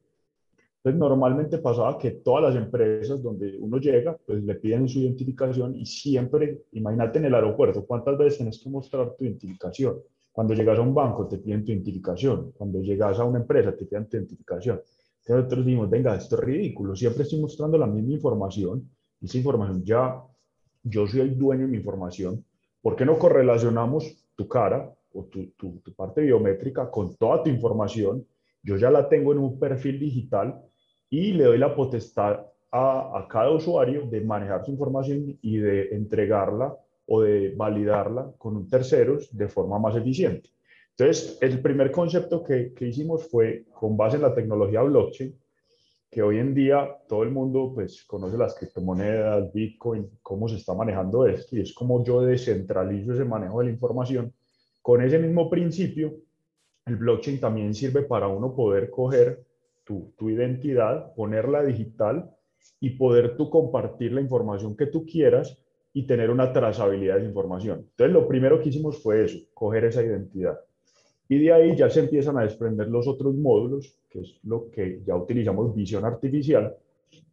Entonces, 0.77 0.99
normalmente 0.99 1.59
pasaba 1.59 1.97
que 1.97 2.11
todas 2.11 2.43
las 2.43 2.61
empresas 2.61 3.23
donde 3.23 3.57
uno 3.57 3.77
llega, 3.77 4.17
pues 4.27 4.43
le 4.43 4.55
piden 4.55 4.89
su 4.89 4.99
identificación 4.99 5.75
y 5.77 5.85
siempre, 5.85 6.63
imagínate 6.73 7.19
en 7.19 7.25
el 7.25 7.35
aeropuerto, 7.35 7.85
¿cuántas 7.85 8.17
veces 8.17 8.37
tienes 8.37 8.61
que 8.61 8.69
mostrar 8.69 9.15
tu 9.15 9.23
identificación? 9.23 9.99
Cuando 10.33 10.55
llegas 10.55 10.79
a 10.79 10.81
un 10.81 10.95
banco 10.95 11.27
te 11.27 11.37
piden 11.37 11.63
tu 11.63 11.71
identificación, 11.71 12.53
cuando 12.57 12.81
llegas 12.81 13.19
a 13.19 13.23
una 13.23 13.39
empresa 13.39 13.71
te 13.75 13.85
piden 13.85 14.09
tu 14.09 14.17
identificación. 14.17 14.81
Entonces 15.19 15.35
nosotros 15.43 15.65
dijimos, 15.65 15.89
venga, 15.91 16.15
esto 16.15 16.35
es 16.35 16.41
ridículo, 16.41 16.95
siempre 16.95 17.21
estoy 17.21 17.39
mostrando 17.39 17.77
la 17.77 17.85
misma 17.85 18.13
información, 18.13 18.89
esa 19.21 19.37
información 19.37 19.83
ya, 19.83 20.21
yo 20.81 21.07
soy 21.07 21.21
el 21.21 21.37
dueño 21.37 21.61
de 21.61 21.67
mi 21.67 21.77
información, 21.77 22.43
¿por 22.81 22.95
qué 22.95 23.05
no 23.05 23.17
correlacionamos 23.19 24.25
tu 24.35 24.47
cara 24.47 24.91
o 25.13 25.23
tu, 25.25 25.51
tu, 25.51 25.79
tu 25.81 25.93
parte 25.93 26.21
biométrica 26.21 26.89
con 26.89 27.15
toda 27.15 27.43
tu 27.43 27.51
información? 27.51 28.25
Yo 28.63 28.75
ya 28.75 28.89
la 28.89 29.07
tengo 29.07 29.33
en 29.33 29.37
un 29.37 29.59
perfil 29.59 29.99
digital 29.99 30.59
y 31.11 31.33
le 31.33 31.43
doy 31.43 31.59
la 31.59 31.75
potestad 31.75 32.39
a, 32.71 33.19
a, 33.19 33.27
cada 33.29 33.51
usuario 33.51 34.07
de 34.07 34.19
manejar 34.21 34.65
su 34.65 34.71
información 34.71 35.37
y 35.43 35.57
de 35.57 35.89
entregarla 35.95 36.75
o 37.05 37.22
de 37.22 37.53
validarla 37.55 38.31
con 38.38 38.67
terceros 38.69 39.29
de 39.36 39.48
forma 39.48 39.79
más 39.79 39.95
eficiente. 39.95 40.50
Entonces, 40.98 41.38
el 41.41 41.60
primer 41.62 41.91
concepto 41.91 42.43
que, 42.43 42.74
que, 42.74 42.88
hicimos 42.88 43.27
fue 43.27 43.65
con 43.74 43.98
base 43.98 44.17
en 44.17 44.22
la 44.22 44.33
tecnología 44.33 44.81
blockchain, 44.83 45.36
que 46.10 46.22
hoy 46.22 46.38
en 46.38 46.53
día 46.53 46.88
todo 47.10 47.24
el 47.24 47.31
mundo 47.31 47.72
pues 47.74 48.03
conoce 48.03 48.38
las 48.38 48.53
criptomonedas, 48.53 49.51
Bitcoin, 49.51 50.07
cómo 50.22 50.48
se 50.48 50.57
está 50.57 50.75
manejando 50.75 51.25
esto, 51.25 51.55
y 51.55 51.62
es 51.62 51.74
como 51.74 52.03
yo 52.03 52.22
descentralizo 52.22 53.13
ese 53.13 53.25
manejo 53.25 53.60
de 53.60 53.65
la 53.65 53.72
información. 53.72 54.31
Con 54.83 55.01
ese 55.01 55.17
mismo 55.17 55.50
principio, 55.50 56.13
el 56.86 56.98
blockchain 56.98 57.39
también 57.39 57.74
sirve 57.74 58.03
para 58.03 58.27
uno 58.27 58.55
poder 58.55 58.91
coger 58.91 59.43
tu, 59.83 60.13
tu 60.15 60.29
identidad, 60.29 61.15
ponerla 61.15 61.63
digital 61.63 62.29
y 62.79 62.91
poder 62.91 63.36
tú 63.36 63.50
compartir 63.50 64.13
la 64.13 64.22
información 64.22 64.77
que 64.77 64.86
tú 64.86 65.05
quieras 65.05 65.57
y 65.93 66.07
tener 66.07 66.31
una 66.31 66.51
trazabilidad 66.51 67.15
de 67.15 67.21
esa 67.21 67.29
información. 67.29 67.85
Entonces, 67.91 68.13
lo 68.13 68.27
primero 68.27 68.59
que 68.59 68.69
hicimos 68.69 69.01
fue 69.01 69.23
eso, 69.25 69.38
coger 69.53 69.85
esa 69.85 70.01
identidad. 70.01 70.59
Y 71.29 71.39
de 71.39 71.53
ahí 71.53 71.75
ya 71.75 71.89
se 71.89 72.01
empiezan 72.01 72.38
a 72.38 72.41
desprender 72.41 72.88
los 72.88 73.07
otros 73.07 73.35
módulos, 73.35 73.95
que 74.09 74.21
es 74.21 74.39
lo 74.43 74.69
que 74.69 75.01
ya 75.05 75.15
utilizamos 75.15 75.73
visión 75.75 76.03
artificial, 76.03 76.75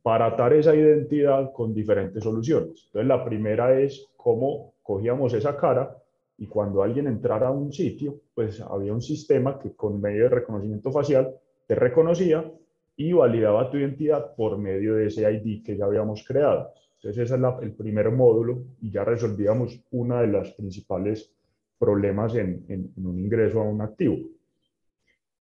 para 0.02 0.26
atar 0.26 0.52
esa 0.52 0.74
identidad 0.74 1.52
con 1.52 1.74
diferentes 1.74 2.22
soluciones. 2.22 2.84
Entonces, 2.86 3.08
la 3.08 3.24
primera 3.24 3.80
es 3.80 4.08
cómo 4.16 4.74
cogíamos 4.82 5.32
esa 5.34 5.56
cara 5.56 5.96
y 6.38 6.46
cuando 6.46 6.82
alguien 6.82 7.06
entrara 7.06 7.48
a 7.48 7.50
un 7.50 7.72
sitio, 7.72 8.20
pues 8.34 8.60
había 8.60 8.92
un 8.92 9.02
sistema 9.02 9.58
que 9.58 9.72
con 9.72 10.00
medio 10.00 10.24
de 10.24 10.30
reconocimiento 10.30 10.90
facial 10.90 11.34
te 11.66 11.74
reconocía 11.74 12.50
y 12.96 13.12
validaba 13.12 13.70
tu 13.70 13.76
identidad 13.76 14.34
por 14.34 14.58
medio 14.58 14.94
de 14.94 15.06
ese 15.06 15.30
ID 15.30 15.62
que 15.62 15.76
ya 15.76 15.84
habíamos 15.84 16.24
creado. 16.26 16.72
Entonces 17.02 17.30
ese 17.30 17.34
es 17.34 17.62
el 17.62 17.72
primer 17.72 18.10
módulo 18.10 18.62
y 18.82 18.90
ya 18.90 19.04
resolvíamos 19.04 19.80
una 19.90 20.20
de 20.20 20.26
las 20.26 20.52
principales 20.52 21.32
problemas 21.78 22.34
en, 22.34 22.66
en, 22.68 23.06
un 23.06 23.18
ingreso 23.18 23.60
a 23.60 23.64
un 23.64 23.80
activo. 23.80 24.18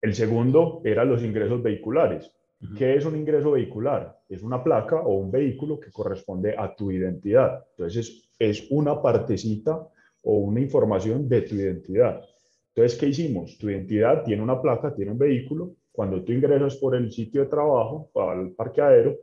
El 0.01 0.15
segundo 0.15 0.81
era 0.83 1.05
los 1.05 1.23
ingresos 1.23 1.63
vehiculares. 1.63 2.33
¿Qué 2.79 2.95
es 2.95 3.05
un 3.05 3.17
ingreso 3.17 3.51
vehicular? 3.51 4.21
Es 4.29 4.43
una 4.43 4.65
placa 4.65 5.01
o 5.01 5.17
un 5.17 5.31
vehículo 5.31 5.79
que 5.79 5.91
corresponde 5.91 6.55
a 6.57 6.75
tu 6.75 6.91
identidad. 6.91 7.67
Entonces 7.73 8.07
es, 8.07 8.31
es 8.39 8.71
una 8.71 9.03
partecita 9.03 9.87
o 10.23 10.37
una 10.39 10.61
información 10.61 11.29
de 11.29 11.43
tu 11.43 11.57
identidad. 11.57 12.23
Entonces, 12.75 12.99
¿qué 12.99 13.09
hicimos? 13.09 13.59
Tu 13.59 13.69
identidad 13.69 14.25
tiene 14.25 14.43
una 14.43 14.61
placa, 14.61 14.95
tiene 14.95 15.13
un 15.13 15.19
vehículo 15.19 15.75
cuando 15.93 16.23
tú 16.23 16.33
ingresas 16.33 16.77
por 16.77 16.97
el 16.97 17.13
sitio 17.13 17.43
de 17.43 17.49
trabajo, 17.49 18.11
al 18.15 18.53
parqueadero, 18.53 19.19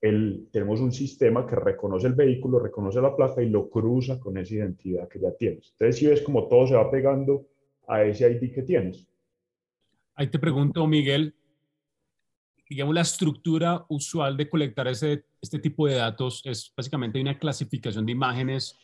el, 0.00 0.48
tenemos 0.50 0.80
un 0.80 0.92
sistema 0.92 1.46
que 1.46 1.56
reconoce 1.56 2.06
el 2.06 2.14
vehículo, 2.14 2.58
reconoce 2.58 3.00
la 3.00 3.14
placa 3.14 3.42
y 3.42 3.50
lo 3.50 3.68
cruza 3.68 4.18
con 4.18 4.38
esa 4.38 4.54
identidad 4.54 5.08
que 5.08 5.20
ya 5.20 5.32
tienes. 5.32 5.70
Entonces, 5.72 5.96
si 5.96 6.06
ves 6.06 6.22
como 6.22 6.48
todo 6.48 6.66
se 6.66 6.74
va 6.74 6.90
pegando 6.90 7.46
a 7.86 8.02
ese 8.04 8.30
ID 8.30 8.52
que 8.54 8.62
tienes. 8.62 9.06
Ahí 10.14 10.28
te 10.28 10.38
pregunto, 10.38 10.86
Miguel, 10.86 11.34
digamos, 12.68 12.94
la 12.94 13.00
estructura 13.02 13.84
usual 13.88 14.36
de 14.36 14.48
colectar 14.48 14.86
ese, 14.88 15.24
este 15.40 15.58
tipo 15.58 15.86
de 15.86 15.96
datos 15.96 16.42
es 16.44 16.72
básicamente 16.76 17.20
una 17.20 17.38
clasificación 17.38 18.06
de 18.06 18.12
imágenes. 18.12 18.78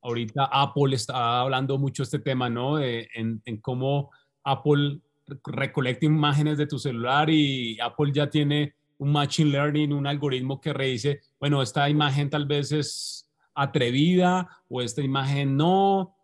Ahorita 0.00 0.44
Apple 0.44 0.94
está 0.94 1.40
hablando 1.40 1.76
mucho 1.76 2.02
de 2.02 2.04
este 2.04 2.18
tema, 2.18 2.48
¿no? 2.48 2.80
en, 2.80 3.42
en, 3.44 3.56
cómo 3.60 4.10
Apple 4.44 5.00
recolecta 5.44 6.06
imágenes 6.06 6.58
de 6.58 6.66
tu 6.66 6.78
celular 6.78 7.30
y 7.30 7.78
Apple 7.80 8.12
ya 8.12 8.28
tiene 8.28 8.74
un 9.02 9.10
machine 9.10 9.50
learning, 9.50 9.92
un 9.92 10.06
algoritmo 10.06 10.60
que 10.60 10.72
redice, 10.72 11.20
bueno, 11.40 11.60
esta 11.60 11.90
imagen 11.90 12.30
tal 12.30 12.46
vez 12.46 12.70
es 12.70 13.28
atrevida 13.52 14.48
o 14.68 14.80
esta 14.80 15.02
imagen 15.02 15.56
no. 15.56 16.14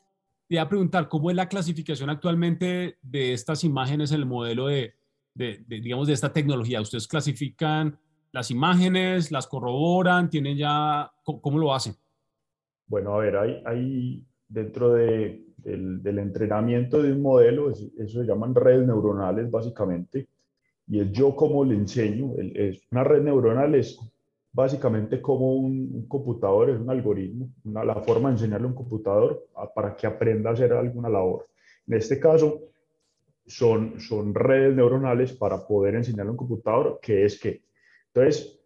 Te 0.47 0.55
voy 0.55 0.59
a 0.59 0.69
preguntar, 0.69 1.09
¿cómo 1.09 1.29
es 1.29 1.37
la 1.37 1.49
clasificación 1.49 2.09
actualmente 2.09 2.97
de 3.03 3.33
estas 3.33 3.65
imágenes 3.65 4.13
en 4.13 4.21
el 4.21 4.27
modelo 4.27 4.69
de, 4.69 4.95
digamos, 5.35 6.07
de 6.07 6.13
esta 6.13 6.33
tecnología? 6.33 6.81
¿Ustedes 6.81 7.09
clasifican 7.09 7.99
las 8.31 8.53
imágenes, 8.53 9.33
las 9.33 9.49
corroboran, 9.49 10.31
tienen 10.31 10.57
ya, 10.57 11.11
cómo, 11.25 11.59
lo 11.59 11.75
hacen? 11.75 11.97
Bueno, 12.87 13.13
a 13.15 13.19
ver, 13.19 13.37
hay, 13.39 13.63
hay 13.67 14.25
dentro 14.47 14.93
de, 14.93 15.45
del, 15.57 16.01
del, 16.01 16.21
entrenamiento 16.21 17.03
de 17.03 17.11
un 17.11 17.23
modelo, 17.23 17.73
eso 17.73 17.91
se 18.21 18.25
llaman 18.25 18.55
redes 18.55 18.87
neuronales 18.87 19.51
básicamente, 19.51 20.29
y 20.89 21.01
es 21.01 21.13
yo 21.13 21.37
cómo 21.37 21.65
le 21.65 21.75
enseño. 21.75 22.33
es, 22.55 22.81
una 22.91 23.05
red 23.05 23.23
neuronal 23.23 23.75
es 23.75 23.99
básicamente 24.53 25.21
como 25.21 25.55
un, 25.55 26.07
computador, 26.09 26.71
es 26.71 26.81
un 26.81 26.91
algoritmo, 26.91 27.51
una, 27.65 27.85
la 27.85 27.97
forma 27.97 28.31
de 28.31 28.37
enseñarle 28.37 28.67
a 28.67 28.71
un 28.71 28.75
computador 28.75 29.47
para 29.75 29.95
que 29.95 30.07
aprenda 30.07 30.51
a 30.51 30.53
hacer 30.55 30.73
alguna 30.73 31.09
labor. 31.09 31.47
En 31.87 31.95
este 31.95 32.19
caso, 32.19 32.61
son, 33.47 34.01
son 34.01 34.35
redes 34.35 34.75
neuronales 34.75 35.33
para 35.33 35.67
poder 35.67 35.95
enseñarle 35.95 36.29
a 36.29 36.33
un 36.33 36.37
computador 36.37 36.99
qué 37.01 37.25
es 37.25 37.41
qué. 37.41 37.63
Entonces, 38.13 38.59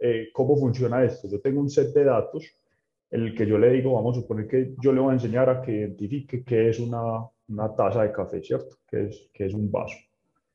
eh, 0.00 0.28
¿cómo 0.32 0.56
funciona 0.56 1.04
esto? 1.04 1.28
Yo 1.28 1.40
tengo 1.40 1.60
un 1.60 1.70
set 1.70 1.92
de 1.94 2.04
datos 2.04 2.44
en 3.10 3.22
el 3.22 3.34
que 3.34 3.46
yo 3.46 3.58
le 3.58 3.70
digo, 3.70 3.94
vamos 3.94 4.16
a 4.16 4.20
suponer 4.20 4.46
que 4.46 4.74
yo 4.82 4.92
le 4.92 5.00
voy 5.00 5.10
a 5.10 5.14
enseñar 5.14 5.48
a 5.48 5.62
que 5.62 5.72
identifique 5.72 6.44
qué 6.44 6.68
es 6.68 6.78
una, 6.78 7.26
una 7.48 7.74
taza 7.74 8.02
de 8.02 8.12
café, 8.12 8.42
¿cierto? 8.42 8.76
Que 8.86 9.06
es, 9.06 9.30
que 9.32 9.46
es 9.46 9.54
un 9.54 9.70
vaso. 9.70 9.96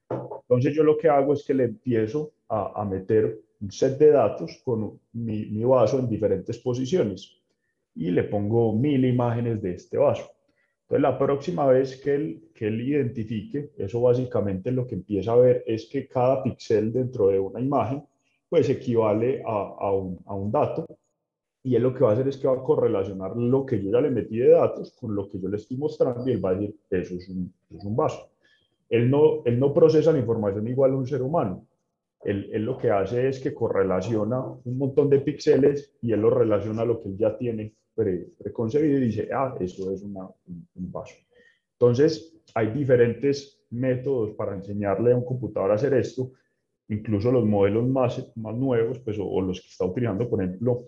Entonces 0.10 0.74
yo 0.76 0.84
lo 0.84 0.98
que 0.98 1.10
hago 1.10 1.34
es 1.34 1.44
que 1.44 1.54
le 1.54 1.66
empiezo 1.66 2.34
a, 2.48 2.82
a 2.82 2.86
meter 2.86 3.40
un 3.62 3.72
set 3.72 3.98
de 3.98 4.12
datos 4.12 4.62
con 4.64 5.00
mi, 5.14 5.46
mi, 5.46 5.64
vaso 5.64 6.00
en 6.00 6.10
diferentes 6.10 6.60
posiciones 6.60 7.42
y 7.96 8.12
le 8.12 8.24
pongo 8.24 8.74
mil 8.74 9.06
imágenes 9.06 9.62
de 9.62 9.76
este 9.76 9.98
vaso. 9.98 10.30
Entonces, 10.82 11.02
la 11.02 11.18
próxima 11.18 11.66
vez 11.68 12.00
que 12.02 12.16
él, 12.16 12.50
que 12.54 12.68
él 12.68 12.82
identifique, 12.82 13.72
eso 13.78 14.02
básicamente 14.02 14.72
lo 14.72 14.86
que 14.86 14.96
empieza 14.96 15.32
a 15.32 15.38
ver 15.38 15.64
es 15.66 15.86
que 15.86 16.08
cada 16.08 16.44
píxel 16.44 16.92
dentro 16.92 17.30
de 17.30 17.40
una 17.40 17.62
imagen, 17.62 18.04
pues 18.50 18.70
equivale 18.70 19.42
a, 19.46 19.76
a, 19.80 19.92
un, 19.94 20.20
a, 20.26 20.36
un, 20.36 20.52
dato. 20.52 20.86
Y 21.64 21.76
él 21.76 21.84
lo 21.84 21.94
que 21.94 22.04
va 22.04 22.12
a 22.12 22.14
hacer 22.14 22.28
es 22.28 22.38
que 22.38 22.48
va 22.48 22.56
a 22.56 22.64
correlacionar 22.64 23.36
lo 23.38 23.66
que 23.66 23.82
yo 23.82 23.92
ya 23.92 24.02
le 24.02 24.12
metí 24.12 24.38
de 24.38 24.50
datos 24.50 24.92
con 25.00 25.16
lo 25.16 25.30
que 25.30 25.40
yo 25.40 25.48
le 25.48 25.58
estoy 25.58 25.78
mostrando 25.78 26.30
y 26.30 26.34
él 26.34 26.44
va 26.44 26.50
a 26.50 26.56
decir, 26.56 26.76
eso 26.90 27.16
es 27.16 27.30
un, 27.30 27.54
es 27.72 27.84
un 27.86 27.96
vaso. 27.96 28.33
Él 28.90 29.10
no, 29.10 29.44
él 29.46 29.60
no 29.60 29.74
procesa 29.74 30.12
la 30.12 30.20
información 30.20 30.68
igual 30.68 30.92
a 30.92 30.98
un 30.98 31.08
ser 31.08 31.22
humano. 31.22 31.68
Él, 32.24 32.50
él, 32.54 32.64
lo 32.64 32.78
que 32.78 32.90
hace 32.90 33.28
es 33.28 33.40
que 33.40 33.54
correlaciona 33.54 34.42
un 34.42 34.78
montón 34.78 35.10
de 35.10 35.20
píxeles 35.20 35.96
y 36.02 36.14
él 36.14 36.22
lo 36.22 36.30
relaciona 36.30 36.84
a 36.84 36.86
lo 36.86 37.02
que 37.02 37.10
él 37.10 37.18
ya 37.18 37.38
tiene 37.38 37.74
preconcebido 37.96 38.98
y 38.98 39.02
dice, 39.02 39.30
ah, 39.34 39.56
eso 39.60 39.92
es 39.92 40.02
una, 40.02 40.28
un, 40.48 40.92
vaso. 40.92 41.16
Entonces, 41.74 42.36
hay 42.56 42.72
diferentes 42.72 43.62
métodos 43.70 44.32
para 44.32 44.56
enseñarle 44.56 45.12
a 45.12 45.18
un 45.18 45.26
computador 45.26 45.72
a 45.72 45.76
hacer 45.76 45.94
esto, 45.94 46.32
incluso 46.90 47.32
los 47.32 47.46
modelos 47.46 47.88
más, 47.88 48.32
más 48.36 48.56
nuevos, 48.56 49.00
pues, 49.00 49.18
o, 49.20 49.42
los 49.42 49.62
que 49.62 49.68
está 49.68 49.86
utilizando, 49.86 50.30
por 50.30 50.42
ejemplo, 50.42 50.86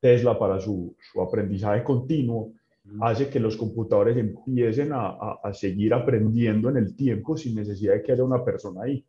Tesla 0.00 0.38
para 0.38 0.60
su, 0.60 0.94
su 1.00 1.20
aprendizaje 1.20 1.82
continuo, 1.82 2.52
hace 3.00 3.28
que 3.28 3.40
los 3.40 3.56
computadores 3.56 4.16
empiecen 4.16 4.92
a, 4.92 5.06
a, 5.06 5.40
a, 5.42 5.54
seguir 5.54 5.94
aprendiendo 5.94 6.68
en 6.68 6.76
el 6.76 6.94
tiempo 6.94 7.36
sin 7.36 7.54
necesidad 7.54 7.94
de 7.94 8.02
que 8.02 8.12
haya 8.12 8.24
una 8.24 8.44
persona 8.44 8.82
ahí 8.82 9.04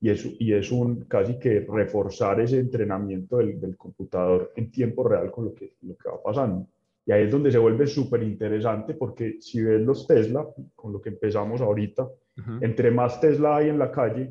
y 0.00 0.10
es, 0.10 0.28
y 0.38 0.52
es 0.52 0.70
un 0.70 1.04
casi 1.04 1.38
que 1.38 1.66
reforzar 1.68 2.40
ese 2.40 2.58
entrenamiento 2.58 3.38
del, 3.38 3.60
del, 3.60 3.76
computador 3.76 4.52
en 4.56 4.70
tiempo 4.70 5.06
real 5.06 5.30
con 5.30 5.46
lo 5.46 5.54
que, 5.54 5.74
lo 5.82 5.96
que 5.96 6.08
va 6.08 6.22
pasando. 6.22 6.68
Y 7.04 7.12
ahí 7.12 7.24
es 7.24 7.30
donde 7.30 7.50
se 7.50 7.58
vuelve 7.58 7.86
súper 7.86 8.22
interesante 8.22 8.94
porque 8.94 9.38
si 9.40 9.62
ves 9.62 9.80
los 9.80 10.06
Tesla, 10.06 10.46
con 10.76 10.92
lo 10.92 11.00
que 11.00 11.08
empezamos 11.08 11.60
ahorita, 11.60 12.04
uh 12.04 12.10
-huh. 12.36 12.64
entre 12.64 12.90
más 12.90 13.20
Tesla 13.20 13.56
hay 13.56 13.70
en 13.70 13.78
la 13.78 13.90
calle, 13.90 14.30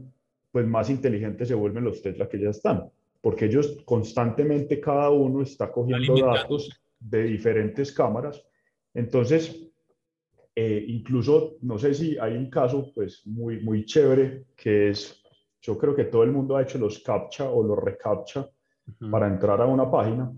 pues 0.51 0.65
más 0.65 0.89
inteligentes 0.89 1.47
se 1.47 1.55
vuelven 1.55 1.83
los 1.83 2.01
Tesla 2.01 2.29
que 2.29 2.39
ya 2.39 2.49
están, 2.49 2.89
porque 3.21 3.45
ellos 3.45 3.81
constantemente 3.83 4.79
cada 4.79 5.09
uno 5.09 5.41
está 5.41 5.71
cogiendo 5.71 6.15
datos 6.15 6.69
de 6.99 7.23
diferentes 7.23 7.91
cámaras. 7.91 8.43
Entonces, 8.97 9.55
eh, 10.55 10.83
incluso, 10.87 11.57
no 11.61 11.77
sé 11.77 11.93
si 11.93 12.17
hay 12.17 12.35
un 12.35 12.49
caso 12.49 12.91
pues 12.95 13.21
muy, 13.27 13.59
muy 13.59 13.85
chévere 13.85 14.45
que 14.55 14.89
es 14.89 15.21
yo 15.61 15.77
creo 15.77 15.93
que 15.95 16.05
todo 16.05 16.23
el 16.23 16.31
mundo 16.31 16.57
ha 16.57 16.63
hecho 16.63 16.79
los 16.79 16.97
captcha 16.99 17.47
o 17.47 17.61
los 17.61 17.77
recaptcha 17.77 18.41
uh 18.41 18.91
-huh. 18.99 19.11
para 19.11 19.27
entrar 19.27 19.61
a 19.61 19.67
una 19.67 19.89
página. 19.91 20.33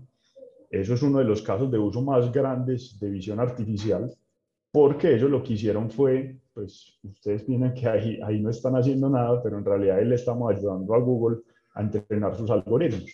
Eso 0.68 0.92
es 0.92 1.02
uno 1.02 1.20
de 1.20 1.24
los 1.24 1.40
casos 1.40 1.70
de 1.70 1.78
uso 1.78 2.02
más 2.02 2.30
grandes 2.30 3.00
de 3.00 3.08
visión 3.08 3.40
artificial, 3.40 4.14
porque 4.70 5.14
ellos 5.14 5.30
lo 5.30 5.42
que 5.42 5.54
hicieron 5.54 5.90
fue, 5.90 6.36
pues 6.52 6.98
ustedes 7.02 7.44
piensan 7.44 7.72
que 7.72 7.88
ahí, 7.88 8.20
ahí 8.22 8.40
no 8.40 8.50
están 8.50 8.76
haciendo 8.76 9.08
nada, 9.08 9.42
pero 9.42 9.56
en 9.56 9.64
realidad 9.64 10.02
le 10.02 10.16
estamos 10.16 10.54
ayudando 10.54 10.94
a 10.94 10.98
Google 10.98 11.38
a 11.72 11.80
entrenar 11.80 12.36
sus 12.36 12.50
algoritmos. 12.50 13.10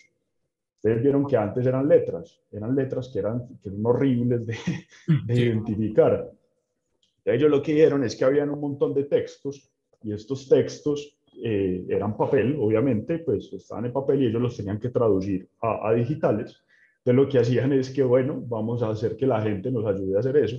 Ustedes 0.77 1.01
vieron 1.01 1.25
que 1.25 1.35
antes 1.35 1.65
eran 1.65 1.87
letras, 1.87 2.41
eran 2.51 2.75
letras 2.75 3.09
que 3.11 3.19
eran, 3.19 3.47
que 3.61 3.69
eran 3.69 3.85
horribles 3.85 4.45
de, 4.45 4.53
de 5.25 5.35
sí. 5.35 5.41
identificar. 5.41 6.31
Ellos 7.25 7.49
lo 7.49 7.61
que 7.61 7.73
dijeron 7.73 8.03
es 8.03 8.15
que 8.15 8.23
habían 8.23 8.49
un 8.51 8.61
montón 8.61 8.93
de 8.93 9.03
textos 9.03 9.69
y 10.03 10.13
estos 10.13 10.47
textos 10.47 11.17
eh, 11.43 11.85
eran 11.89 12.15
papel, 12.15 12.55
obviamente, 12.59 13.19
pues 13.19 13.51
estaban 13.53 13.85
en 13.85 13.93
papel 13.93 14.23
y 14.23 14.27
ellos 14.27 14.41
los 14.41 14.55
tenían 14.55 14.79
que 14.79 14.89
traducir 14.89 15.49
a, 15.61 15.89
a, 15.89 15.93
digitales. 15.93 16.63
Entonces 16.99 17.15
lo 17.15 17.29
que 17.29 17.39
hacían 17.39 17.73
es 17.73 17.89
que, 17.89 18.03
bueno, 18.03 18.41
vamos 18.47 18.81
a 18.81 18.89
hacer 18.89 19.15
que 19.17 19.27
la 19.27 19.41
gente 19.41 19.71
nos 19.71 19.85
ayude 19.85 20.15
a 20.15 20.19
hacer 20.19 20.37
eso. 20.37 20.57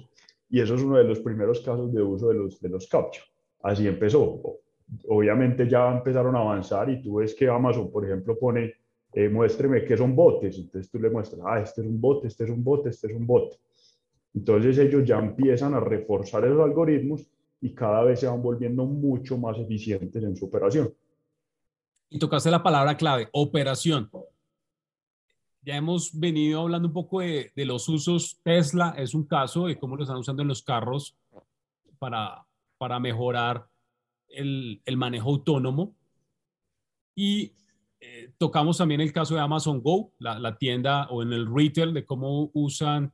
Y 0.50 0.60
eso 0.60 0.74
es 0.74 0.82
uno 0.82 0.96
de 0.96 1.04
los 1.04 1.20
primeros 1.20 1.60
casos 1.60 1.92
de 1.92 2.02
uso 2.02 2.28
de 2.28 2.34
los, 2.34 2.60
de 2.60 2.68
los 2.68 2.88
CAPTCHA. 2.88 3.22
Así 3.62 3.86
empezó. 3.86 4.40
Obviamente 5.08 5.68
ya 5.68 5.90
empezaron 5.90 6.36
a 6.36 6.40
avanzar 6.40 6.88
y 6.88 7.02
tú 7.02 7.16
ves 7.16 7.34
que 7.34 7.48
Amazon, 7.48 7.90
por 7.90 8.04
ejemplo, 8.04 8.38
pone, 8.38 8.74
eh, 9.12 9.28
muéstreme 9.28 9.84
qué 9.84 9.96
son 9.96 10.14
botes. 10.14 10.58
Entonces 10.58 10.90
tú 10.90 10.98
le 10.98 11.10
muestras, 11.10 11.40
ah, 11.46 11.60
este 11.60 11.80
es 11.80 11.86
un 11.86 12.00
bote, 12.00 12.28
este 12.28 12.44
es 12.44 12.50
un 12.50 12.62
bote, 12.62 12.90
este 12.90 13.06
es 13.08 13.14
un 13.14 13.26
bote. 13.26 13.56
Entonces 14.34 14.78
ellos 14.78 15.04
ya 15.04 15.18
empiezan 15.18 15.74
a 15.74 15.80
reforzar 15.80 16.44
esos 16.44 16.60
algoritmos 16.60 17.26
y 17.60 17.74
cada 17.74 18.02
vez 18.02 18.20
se 18.20 18.26
van 18.26 18.42
volviendo 18.42 18.84
mucho 18.84 19.36
más 19.36 19.58
eficientes 19.58 20.22
en 20.22 20.36
su 20.36 20.46
operación. 20.46 20.92
Y 22.10 22.18
tocaste 22.18 22.50
la 22.50 22.62
palabra 22.62 22.96
clave, 22.96 23.28
operación. 23.32 24.10
Ya 25.62 25.76
hemos 25.76 26.18
venido 26.18 26.60
hablando 26.60 26.88
un 26.88 26.94
poco 26.94 27.20
de, 27.20 27.52
de, 27.54 27.64
los 27.66 27.88
usos. 27.88 28.40
Tesla 28.42 28.94
es 28.96 29.14
un 29.14 29.24
caso 29.24 29.66
de 29.66 29.78
cómo 29.78 29.96
lo 29.96 30.04
están 30.04 30.16
usando 30.16 30.42
en 30.42 30.48
los 30.48 30.62
carros 30.62 31.16
para, 31.98 32.46
para 32.78 33.00
mejorar 33.00 33.66
el, 34.28 34.80
el 34.84 34.96
manejo 34.96 35.30
autónomo. 35.30 35.94
Y 37.14 37.52
eh, 38.00 38.32
tocamos 38.38 38.78
también 38.78 39.00
el 39.00 39.12
caso 39.12 39.34
de 39.34 39.40
Amazon 39.40 39.80
Go, 39.82 40.12
la, 40.18 40.56
tienda 40.56 41.08
o 41.10 41.22
en 41.22 41.32
el 41.32 41.52
retail, 41.52 41.92
de 41.92 42.04
cómo 42.04 42.50
usan, 42.54 43.12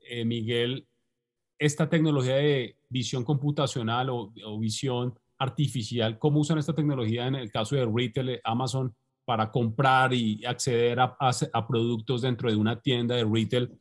eh, 0.00 0.24
Miguel, 0.24 0.88
esta 1.58 1.88
tecnología 1.88 2.36
de 2.36 2.76
visión 2.88 3.24
computacional 3.24 4.10
o, 4.10 4.32
visión 4.58 5.18
artificial, 5.38 6.18
cómo 6.18 6.40
usan 6.40 6.58
esta 6.58 6.74
tecnología 6.74 7.26
en 7.26 7.36
el 7.36 7.50
caso 7.50 7.76
de 7.76 7.86
retail, 7.86 8.40
Amazon, 8.42 8.94
para 9.24 9.50
comprar 9.50 10.12
y 10.14 10.44
acceder 10.44 10.98
a, 11.00 11.16
a, 11.20 11.30
a, 11.52 11.66
productos 11.66 12.22
dentro 12.22 12.50
de 12.50 12.56
una 12.56 12.80
tienda 12.80 13.14
de 13.14 13.24
retail. 13.24 13.78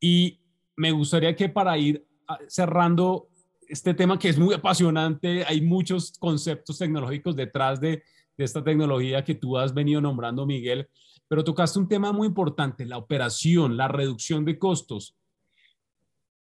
Y 0.00 0.40
me 0.76 0.92
gustaría 0.92 1.34
que 1.34 1.48
para 1.48 1.76
ir 1.78 2.06
cerrando 2.48 3.28
este 3.68 3.94
tema 3.94 4.18
que 4.18 4.28
es 4.28 4.38
muy 4.38 4.54
apasionante, 4.54 5.44
hay 5.44 5.60
muchos 5.60 6.12
conceptos 6.18 6.78
tecnológicos 6.78 7.34
detrás 7.34 7.80
de, 7.80 8.02
de 8.36 8.44
esta 8.44 8.62
tecnología 8.62 9.24
que 9.24 9.34
tú 9.34 9.56
has 9.56 9.72
venido 9.72 10.00
nombrando, 10.00 10.46
Miguel, 10.46 10.88
pero 11.28 11.44
tocaste 11.44 11.78
un 11.78 11.88
tema 11.88 12.12
muy 12.12 12.28
importante, 12.28 12.84
la 12.84 12.98
operación, 12.98 13.76
la 13.76 13.88
reducción 13.88 14.44
de 14.44 14.58
costos 14.58 15.16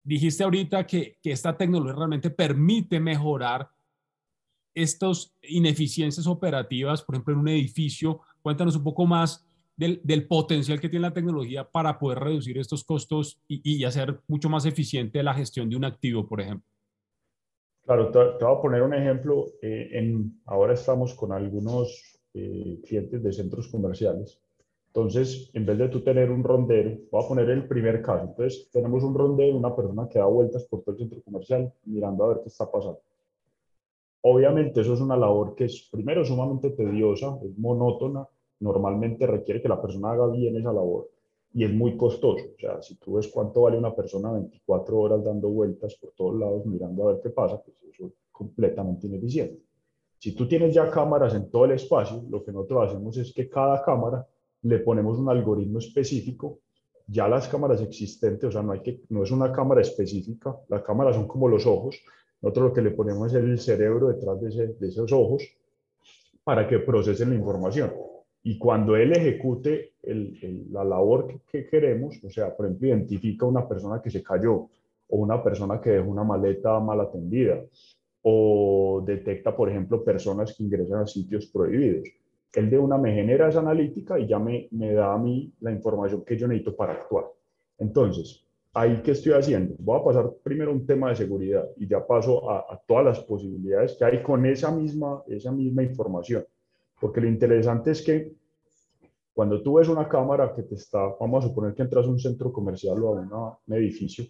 dijiste 0.04 0.42
ahorita 0.44 0.86
que, 0.86 1.18
que, 1.22 1.32
esta 1.32 1.56
tecnología 1.56 1.94
realmente 1.94 2.30
permite 2.30 3.00
mejorar 3.00 3.68
estas 4.74 5.34
ineficiencias 5.42 6.26
operativas, 6.26 7.02
por 7.02 7.14
ejemplo, 7.14 7.34
en 7.34 7.40
un 7.40 7.48
edificio? 7.48 8.20
Cuéntanos 8.40 8.76
un 8.76 8.84
poco 8.84 9.06
más 9.06 9.46
del, 9.76 10.00
del 10.02 10.26
potencial 10.26 10.80
que 10.80 10.88
tiene 10.88 11.06
la 11.06 11.14
tecnología 11.14 11.68
para 11.68 11.98
poder 11.98 12.20
reducir 12.20 12.58
estos 12.58 12.84
costos 12.84 13.40
y, 13.46 13.60
y, 13.64 13.84
hacer 13.84 14.20
mucho 14.28 14.48
más 14.48 14.64
eficiente 14.64 15.22
la 15.22 15.34
gestión 15.34 15.68
de 15.68 15.76
un 15.76 15.84
activo, 15.84 16.26
por 16.26 16.40
ejemplo. 16.40 16.71
Claro, 17.92 18.10
te, 18.10 18.38
te 18.38 18.44
voy 18.46 18.56
a 18.56 18.60
poner 18.62 18.82
un 18.82 18.94
ejemplo. 18.94 19.48
Eh, 19.60 19.90
en, 19.92 20.40
ahora 20.46 20.72
estamos 20.72 21.12
con 21.12 21.30
algunos 21.30 22.18
eh, 22.32 22.80
clientes 22.86 23.22
de 23.22 23.32
centros 23.34 23.68
comerciales. 23.68 24.40
Entonces, 24.86 25.50
en 25.52 25.66
vez 25.66 25.76
de 25.76 25.90
tú 25.90 26.02
tener 26.02 26.30
un 26.30 26.42
rondero, 26.42 26.96
voy 27.10 27.22
a 27.22 27.28
poner 27.28 27.50
el 27.50 27.68
primer 27.68 28.00
caso. 28.00 28.24
Entonces, 28.24 28.70
tenemos 28.72 29.04
un 29.04 29.14
rondero, 29.14 29.58
una 29.58 29.76
persona 29.76 30.08
que 30.08 30.18
da 30.18 30.24
vueltas 30.24 30.64
por 30.64 30.80
todo 30.80 30.94
el 30.94 31.00
centro 31.00 31.20
comercial 31.22 31.70
mirando 31.84 32.24
a 32.24 32.28
ver 32.28 32.38
qué 32.42 32.48
está 32.48 32.70
pasando. 32.70 33.00
Obviamente, 34.22 34.80
eso 34.80 34.94
es 34.94 35.00
una 35.02 35.16
labor 35.18 35.54
que 35.54 35.66
es, 35.66 35.86
primero, 35.92 36.24
sumamente 36.24 36.70
tediosa, 36.70 37.38
es 37.44 37.58
monótona, 37.58 38.26
normalmente 38.60 39.26
requiere 39.26 39.60
que 39.60 39.68
la 39.68 39.82
persona 39.82 40.12
haga 40.12 40.28
bien 40.28 40.56
esa 40.56 40.72
labor 40.72 41.10
y 41.54 41.64
es 41.64 41.72
muy 41.72 41.96
costoso. 41.96 42.44
O 42.56 42.58
sea, 42.58 42.82
si 42.82 42.96
tú 42.96 43.14
ves 43.14 43.28
cuánto 43.28 43.62
vale 43.62 43.78
una 43.78 43.94
persona 43.94 44.32
24 44.32 44.98
horas 44.98 45.24
dando 45.24 45.48
vueltas 45.48 45.94
por 45.96 46.12
todos 46.12 46.38
lados 46.38 46.66
mirando 46.66 47.08
a 47.08 47.12
ver 47.12 47.22
qué 47.22 47.30
pasa, 47.30 47.60
pues 47.62 47.76
eso 47.90 48.06
es 48.06 48.12
completamente 48.30 49.06
ineficiente. 49.06 49.62
Si 50.18 50.34
tú 50.34 50.46
tienes 50.46 50.74
ya 50.74 50.90
cámaras 50.90 51.34
en 51.34 51.50
todo 51.50 51.64
el 51.64 51.72
espacio, 51.72 52.24
lo 52.30 52.44
que 52.44 52.52
nosotros 52.52 52.88
hacemos 52.88 53.16
es 53.16 53.32
que 53.32 53.48
cada 53.48 53.82
cámara 53.82 54.26
le 54.62 54.78
ponemos 54.78 55.18
un 55.18 55.28
algoritmo 55.28 55.78
específico. 55.78 56.60
Ya 57.08 57.28
las 57.28 57.48
cámaras 57.48 57.82
existentes, 57.82 58.48
o 58.48 58.52
sea, 58.52 58.62
no, 58.62 58.72
hay 58.72 58.80
que, 58.80 59.00
no 59.08 59.24
es 59.24 59.30
una 59.32 59.52
cámara 59.52 59.80
específica, 59.80 60.56
las 60.68 60.82
cámaras 60.82 61.16
son 61.16 61.26
como 61.26 61.48
los 61.48 61.66
ojos. 61.66 62.00
Nosotros 62.40 62.68
lo 62.68 62.72
que 62.72 62.82
le 62.82 62.92
ponemos 62.92 63.32
es 63.34 63.42
el 63.42 63.58
cerebro 63.58 64.08
detrás 64.08 64.40
de, 64.40 64.68
de 64.68 64.88
esos 64.88 65.12
ojos 65.12 65.42
para 66.44 66.66
que 66.66 66.78
procesen 66.78 67.30
la 67.30 67.36
información. 67.36 67.92
Y 68.44 68.58
cuando 68.58 68.96
él 68.96 69.12
ejecute 69.12 69.92
la 70.02 70.84
labor 70.84 71.40
que, 71.46 71.66
queremos, 71.66 72.22
o 72.24 72.30
sea, 72.30 72.54
por 72.56 72.66
ejemplo, 72.66 72.88
identifica 72.88 73.46
una 73.46 73.68
persona 73.68 74.02
que 74.02 74.10
se 74.10 74.22
cayó 74.22 74.68
o 75.08 75.16
una 75.16 75.42
persona 75.42 75.80
que 75.80 75.90
dejó 75.90 76.10
una 76.10 76.24
maleta 76.24 76.80
mal 76.80 77.00
atendida 77.00 77.62
o 78.22 79.02
detecta, 79.06 79.54
por 79.54 79.70
ejemplo, 79.70 80.02
personas 80.02 80.54
que 80.56 80.64
ingresan 80.64 81.02
a 81.02 81.06
sitios 81.06 81.46
prohibidos. 81.46 82.08
Él 82.54 82.68
de 82.68 82.78
una 82.78 82.98
me 82.98 83.14
genera 83.14 83.48
esa 83.48 83.60
analítica 83.60 84.18
y 84.18 84.26
ya 84.26 84.38
me, 84.38 84.68
da 84.70 85.14
a 85.14 85.18
mí 85.18 85.52
la 85.60 85.70
información 85.70 86.24
que 86.24 86.36
yo 86.36 86.48
necesito 86.48 86.74
para 86.74 86.94
actuar. 86.94 87.26
Entonces, 87.78 88.44
ahí 88.74 89.00
qué 89.04 89.12
estoy 89.12 89.32
haciendo? 89.32 89.74
Voy 89.78 90.00
a 90.00 90.04
pasar 90.04 90.30
primero 90.42 90.72
un 90.72 90.84
tema 90.84 91.10
de 91.10 91.16
seguridad 91.16 91.64
y 91.76 91.86
ya 91.86 92.04
paso 92.04 92.50
a, 92.50 92.58
a 92.58 92.80
todas 92.86 93.04
las 93.04 93.20
posibilidades 93.20 93.94
que 93.96 94.04
hay 94.04 94.22
con 94.22 94.44
esa 94.46 94.70
misma, 94.70 95.22
esa 95.28 95.52
misma 95.52 95.82
información. 95.82 96.44
Porque 97.02 97.20
lo 97.20 97.26
interesante 97.26 97.90
es 97.90 98.00
que 98.00 98.32
cuando 99.34 99.60
tú 99.60 99.74
ves 99.74 99.88
una 99.88 100.08
cámara 100.08 100.54
que 100.54 100.62
te 100.62 100.76
está, 100.76 101.00
vamos 101.18 101.44
a 101.44 101.48
suponer 101.48 101.74
que 101.74 101.82
entras 101.82 102.06
a 102.06 102.08
un 102.08 102.20
centro 102.20 102.52
comercial 102.52 103.02
o 103.02 103.18
a 103.18 103.58
un 103.66 103.74
edificio, 103.74 104.24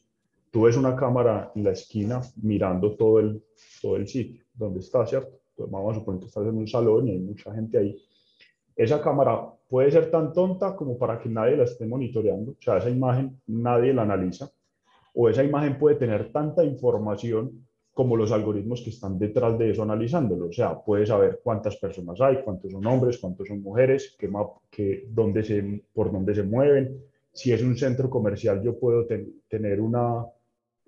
tú 0.51 0.63
ves 0.63 0.79
una 0.79 0.97
cámara 0.97 1.53
en 1.55 1.65
la 1.65 1.73
esquina 1.73 2.23
mirando 2.43 2.97
todo 2.97 3.19
el, 3.19 3.45
todo 3.83 3.97
el 3.97 4.09
sitio 4.09 4.43
donde 4.55 4.81
está, 4.81 5.05
¿cierto? 5.07 5.39
Entonces 5.51 5.71
vamos 5.71 5.95
a 5.95 6.01
suponer 6.01 6.21
que 6.21 6.29
estás 6.29 6.47
en 6.47 6.57
un 6.57 6.67
salón 6.67 7.09
y 7.09 7.11
hay 7.11 7.19
mucha 7.19 7.53
gente 7.53 7.77
ahí. 7.77 8.03
Esa 8.75 9.03
cámara 9.03 9.53
puede 9.69 9.91
ser 9.91 10.11
tan 10.11 10.33
tonta 10.33 10.75
como 10.75 10.97
para 10.97 11.19
que 11.19 11.29
nadie 11.29 11.59
la 11.59 11.65
esté 11.65 11.85
monitoreando, 11.85 12.53
o 12.53 12.57
sea, 12.59 12.79
esa 12.79 12.89
imagen 12.89 13.39
nadie 13.49 13.93
la 13.93 14.05
analiza, 14.05 14.51
o 15.13 15.29
esa 15.29 15.45
imagen 15.45 15.79
puede 15.79 15.97
tener 15.97 16.33
tanta 16.33 16.65
información 16.65 17.67
como 17.93 18.17
los 18.17 18.33
algoritmos 18.33 18.81
que 18.83 18.91
están 18.91 19.19
detrás 19.19 19.59
de 19.59 19.71
eso 19.71 19.83
analizándolo. 19.83 20.47
O 20.47 20.53
sea, 20.53 20.81
puedes 20.81 21.09
saber 21.09 21.41
cuántas 21.43 21.77
personas 21.77 22.21
hay, 22.21 22.43
cuántos 22.43 22.73
son 22.73 22.87
hombres, 22.87 23.19
cuántos 23.19 23.49
son 23.49 23.61
mujeres, 23.61 24.17
qué, 24.19 24.31
qué, 24.71 25.07
dónde 25.09 25.45
se, 25.45 25.85
por 25.93 26.11
dónde 26.11 26.35
se 26.35 26.43
mueven. 26.43 27.03
Si 27.33 27.53
es 27.53 27.63
un 27.63 27.77
centro 27.77 28.09
comercial, 28.09 28.63
yo 28.63 28.79
puedo 28.79 29.07
tener 29.49 29.81
una, 29.81 30.25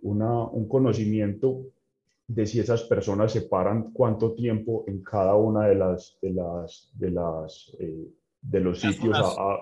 una, 0.02 0.44
un 0.44 0.66
conocimiento 0.66 1.66
de 2.26 2.46
si 2.46 2.60
esas 2.60 2.84
personas 2.84 3.32
se 3.32 3.42
paran 3.42 3.92
cuánto 3.92 4.32
tiempo 4.32 4.84
en 4.86 5.02
cada 5.02 5.34
una 5.36 5.66
de 5.68 5.74
las 5.74 6.16
de 6.22 6.30
las 6.30 6.90
de 6.94 7.10
las 7.10 7.76
eh, 7.78 8.08
de 8.40 8.60
los 8.60 8.80
sitios 8.80 9.18
a, 9.18 9.58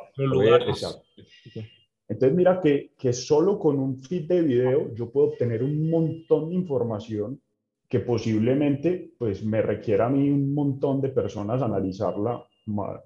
entonces 2.09 2.37
mira 2.37 2.61
que, 2.61 2.93
que 2.99 3.13
solo 3.13 3.59
con 3.59 3.79
un 3.79 3.99
feed 3.99 4.29
de 4.29 4.43
video 4.43 4.95
yo 4.95 5.11
puedo 5.11 5.29
obtener 5.29 5.63
un 5.63 5.89
montón 5.89 6.51
de 6.51 6.57
información 6.57 7.41
que 7.89 8.01
posiblemente 8.01 9.13
pues 9.19 9.45
me 9.45 9.61
requiera 9.61 10.07
a 10.07 10.11
mí 10.11 10.31
un 10.31 10.55
montón 10.55 11.01
de 11.01 11.11
personas 11.11 11.61
analizarla 11.61 12.43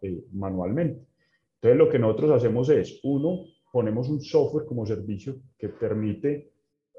eh, 0.02 0.24
manualmente. 0.32 1.06
Entonces 1.56 1.78
lo 1.78 1.88
que 1.88 1.98
nosotros 1.98 2.30
hacemos 2.30 2.68
es, 2.68 3.00
uno, 3.02 3.46
ponemos 3.72 4.08
un 4.08 4.20
software 4.20 4.64
como 4.64 4.86
servicio 4.86 5.36
que 5.58 5.70
permite 5.70 6.52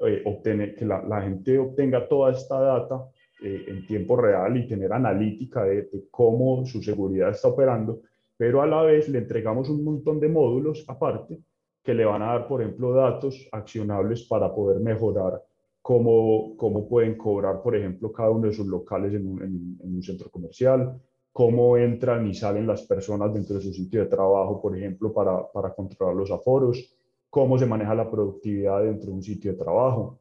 eh, 0.06 0.22
obtener, 0.26 0.74
que 0.74 0.84
la, 0.84 1.02
la, 1.02 1.22
gente 1.22 1.58
obtenga 1.58 2.06
toda 2.06 2.32
esta 2.32 2.60
data 2.60 3.08
eh, 3.42 3.64
en 3.68 3.86
tiempo 3.86 4.16
real 4.16 4.56
y 4.56 4.68
tener 4.68 4.92
analítica 4.92 5.64
de, 5.64 5.82
de, 5.84 6.04
cómo 6.10 6.66
su 6.66 6.82
seguridad 6.82 7.30
está 7.30 7.48
operando, 7.48 8.02
pero 8.36 8.60
a 8.60 8.66
la 8.66 8.82
vez 8.82 9.08
le 9.08 9.18
entregamos 9.18 9.68
un 9.70 9.82
montón 9.82 10.20
de 10.20 10.28
módulos 10.28 10.84
aparte 10.88 11.38
que 11.88 11.94
le 11.94 12.04
van 12.04 12.20
a 12.20 12.26
dar, 12.26 12.46
por 12.46 12.60
ejemplo, 12.60 12.92
datos 12.92 13.48
accionables 13.50 14.24
para 14.24 14.54
poder 14.54 14.78
mejorar 14.78 15.42
cómo, 15.80 16.54
cómo 16.54 16.86
pueden 16.86 17.16
cobrar, 17.16 17.62
por 17.62 17.74
ejemplo, 17.74 18.12
cada 18.12 18.28
uno 18.28 18.46
de 18.46 18.52
sus 18.52 18.66
locales 18.66 19.14
en 19.14 19.26
un, 19.26 19.42
en, 19.42 19.94
un 19.94 20.02
centro 20.02 20.28
comercial, 20.30 21.00
cómo 21.32 21.78
entran 21.78 22.26
y 22.26 22.34
salen 22.34 22.66
las 22.66 22.82
personas 22.82 23.32
dentro 23.32 23.56
de 23.56 23.62
su 23.62 23.72
sitio 23.72 24.00
de 24.00 24.06
trabajo, 24.06 24.60
por 24.60 24.76
ejemplo, 24.76 25.14
para, 25.14 25.50
para 25.50 25.72
controlar 25.72 26.14
los 26.14 26.30
aforos, 26.30 26.94
cómo 27.30 27.56
se 27.56 27.64
maneja 27.64 27.94
la 27.94 28.10
productividad 28.10 28.82
dentro 28.82 29.06
de 29.08 29.16
un 29.16 29.22
sitio 29.22 29.52
de 29.52 29.56
trabajo. 29.56 30.18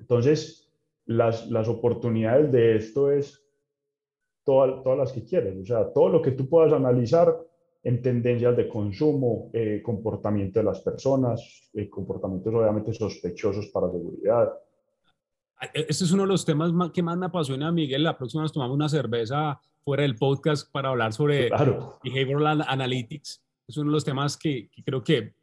Entonces, 0.00 0.68
las, 1.04 1.48
las 1.52 1.68
oportunidades 1.68 2.50
de 2.50 2.74
esto 2.78 3.12
es 3.12 3.46
todas, 4.42 4.82
todas 4.82 4.98
las 4.98 5.12
que 5.12 5.22
quieres, 5.22 5.56
o 5.56 5.64
sea, 5.64 5.92
todo 5.92 6.08
lo 6.08 6.20
que 6.20 6.32
tú 6.32 6.48
puedas 6.48 6.72
analizar 6.72 7.32
en 7.82 8.02
tendencias 8.02 8.56
de 8.56 8.68
consumo, 8.68 9.50
eh, 9.52 9.80
comportamiento 9.82 10.58
de 10.58 10.64
las 10.64 10.80
personas, 10.80 11.70
eh, 11.74 11.88
comportamientos 11.88 12.52
obviamente 12.52 12.92
sospechosos 12.92 13.66
para 13.68 13.90
seguridad. 13.90 14.52
Este 15.72 16.04
es 16.04 16.12
uno 16.12 16.24
de 16.24 16.28
los 16.28 16.44
temas 16.44 16.72
que 16.92 17.02
más 17.02 17.16
me 17.16 17.26
apasiona, 17.26 17.72
Miguel. 17.72 18.02
La 18.02 18.18
próxima 18.18 18.42
nos 18.42 18.52
tomamos 18.52 18.74
una 18.74 18.88
cerveza 18.88 19.58
fuera 19.84 20.02
del 20.02 20.16
podcast 20.16 20.70
para 20.70 20.90
hablar 20.90 21.12
sobre 21.12 21.48
Behavioral 22.02 22.64
Analytics. 22.66 23.42
Es 23.68 23.76
uno 23.78 23.90
de 23.90 23.94
los 23.94 24.04
temas 24.04 24.36
que, 24.36 24.68
creo 24.84 25.02
que 25.02 25.34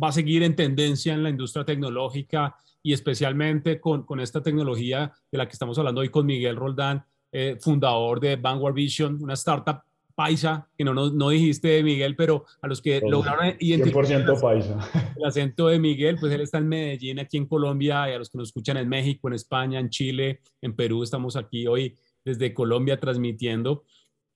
va 0.00 0.08
a 0.08 0.12
seguir 0.12 0.42
en 0.42 0.54
tendencia 0.54 1.14
en 1.14 1.22
la 1.22 1.30
industria 1.30 1.64
tecnológica 1.64 2.54
y 2.82 2.92
especialmente 2.92 3.80
con, 3.80 4.02
con 4.02 4.20
esta 4.20 4.42
tecnología 4.42 5.12
de 5.32 5.38
la 5.38 5.46
que 5.46 5.52
estamos 5.52 5.78
hablando 5.78 6.02
hoy 6.02 6.10
con 6.10 6.26
Miguel 6.26 6.56
Roldán, 6.56 7.04
eh, 7.32 7.56
fundador 7.60 8.20
de 8.20 8.36
Vanguard 8.36 8.74
Vision, 8.74 9.22
una 9.22 9.34
startup 9.34 9.82
paisa, 10.16 10.66
que 10.76 10.82
no, 10.82 10.94
no, 10.94 11.10
no 11.10 11.28
dijiste 11.28 11.82
Miguel, 11.82 12.16
pero 12.16 12.46
a 12.62 12.66
los 12.66 12.80
que 12.80 13.00
lograron 13.06 13.54
identificar 13.60 14.40
paisa. 14.40 14.90
el 15.16 15.24
acento 15.24 15.68
de 15.68 15.78
Miguel, 15.78 16.16
pues 16.18 16.32
él 16.32 16.40
está 16.40 16.58
en 16.58 16.68
Medellín, 16.68 17.20
aquí 17.20 17.36
en 17.36 17.46
Colombia, 17.46 18.10
y 18.10 18.14
a 18.14 18.18
los 18.18 18.30
que 18.30 18.38
nos 18.38 18.48
escuchan 18.48 18.78
en 18.78 18.88
México, 18.88 19.28
en 19.28 19.34
España, 19.34 19.78
en 19.78 19.90
Chile, 19.90 20.40
en 20.62 20.74
Perú, 20.74 21.02
estamos 21.02 21.36
aquí 21.36 21.66
hoy 21.66 21.94
desde 22.24 22.54
Colombia 22.54 22.98
transmitiendo. 22.98 23.84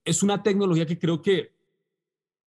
Es 0.05 0.23
una 0.23 0.43
tecnología 0.43 0.85
que 0.85 0.99
creo 0.99 1.23
que 1.23 1.53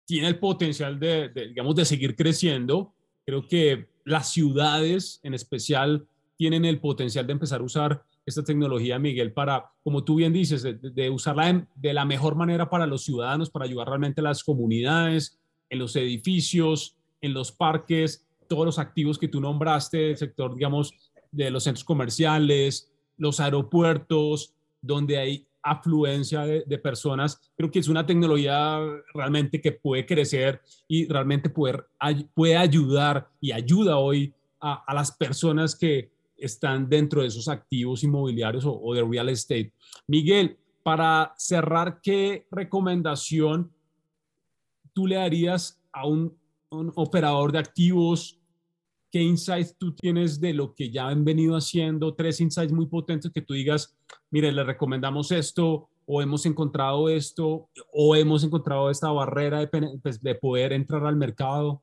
tiene 0.07 0.29
el 0.29 0.39
potencial 0.39 1.01
de, 1.01 1.31
de, 1.31 1.49
digamos, 1.49 1.75
de 1.75 1.87
seguir 1.87 2.15
creciendo. 2.15 2.93
Creo 3.25 3.49
que 3.49 3.89
las 4.05 4.31
ciudades 4.31 5.19
en 5.23 5.33
especial 5.33 6.07
tienen 6.37 6.67
el 6.67 6.79
potencial 6.79 7.27
de 7.27 7.33
empezar 7.33 7.63
a 7.63 7.65
usar 7.65 8.05
esta 8.27 8.43
tecnología, 8.43 8.99
Miguel, 8.99 9.33
para, 9.33 9.71
como 9.83 10.03
tú 10.03 10.17
bien 10.17 10.33
dices, 10.33 10.63
de, 10.63 11.11
usarla 11.11 11.67
de, 11.75 11.93
la 11.93 12.05
mejor 12.05 12.37
manera 12.37 12.71
para 12.71 12.87
los 12.87 13.05
ciudadanos, 13.05 13.51
para 13.51 13.67
ayudar 13.67 13.89
realmente 13.89 14.21
a 14.21 14.25
las 14.25 14.43
comunidades, 14.43 15.39
en 15.69 15.79
los 15.79 15.95
edificios, 15.97 16.97
en 17.21 17.35
los 17.35 17.53
parques, 17.53 18.27
todos 18.49 18.65
los 18.65 18.79
activos 18.79 19.19
que 19.19 19.29
tú 19.29 19.41
nombraste, 19.41 20.11
el 20.11 20.17
sector, 20.17 20.55
digamos, 20.55 21.13
de 21.31 21.51
los 21.51 21.65
centros 21.65 21.85
comerciales, 21.85 22.91
los 23.19 23.41
aeropuertos, 23.41 24.55
donde 24.81 25.19
hay 25.19 25.47
afluencia 25.63 26.43
de, 26.43 26.79
personas. 26.79 27.41
Creo 27.57 27.71
que 27.71 27.79
es 27.79 27.89
una 27.89 28.05
tecnología 28.05 28.79
realmente 29.15 29.61
que 29.61 29.73
puede 29.73 30.05
crecer 30.05 30.61
y 30.87 31.07
realmente 31.07 31.49
poder, 31.49 31.87
puede 32.35 32.57
ayudar 32.57 33.29
y 33.41 33.53
ayuda 33.53 33.97
hoy 33.97 34.35
a, 34.61 34.85
a 34.87 34.95
las 34.95 35.11
personas 35.13 35.75
que, 35.75 36.13
están 36.44 36.88
dentro 36.88 37.22
de 37.22 37.28
esos 37.28 37.48
activos 37.48 38.04
inmobiliarios 38.04 38.64
o, 38.66 38.94
de 38.94 39.02
real 39.02 39.28
estate. 39.28 39.72
Miguel, 40.07 40.59
para 40.83 41.35
cerrar, 41.37 42.00
¿qué 42.02 42.46
recomendación 42.50 43.72
tú 44.92 45.07
le 45.07 45.16
darías 45.16 45.80
a 45.92 46.07
un, 46.07 46.37
operador 46.70 47.52
de 47.52 47.59
activos? 47.59 48.40
¿Qué 49.11 49.22
insights 49.22 49.76
tú 49.78 49.94
tienes 49.94 50.40
de 50.40 50.52
lo 50.52 50.74
que 50.74 50.90
ya 50.90 51.09
han 51.09 51.24
venido 51.24 51.57
haciendo? 51.57 52.14
Tres 52.14 52.40
insights 52.40 52.72
muy 52.72 52.87
potentes 52.87 53.30
que 53.33 53.42
tú 53.42 53.54
digas, 53.54 53.96
mire, 54.30 54.50
le 54.50 54.64
recomendamos 54.64 55.30
esto 55.30 55.88
o 56.07 56.20
hemos 56.20 56.44
encontrado 56.46 57.09
esto 57.09 57.68
o 57.92 58.16
hemos 58.16 58.44
encontrado 58.44 58.90
esta 58.90 59.11
barrera 59.11 59.61
de, 59.61 59.98
pues, 60.02 60.22
de 60.22 60.35
poder 60.35 60.72
entrar 60.72 61.07
al 61.07 61.16
mercado? 61.16 61.83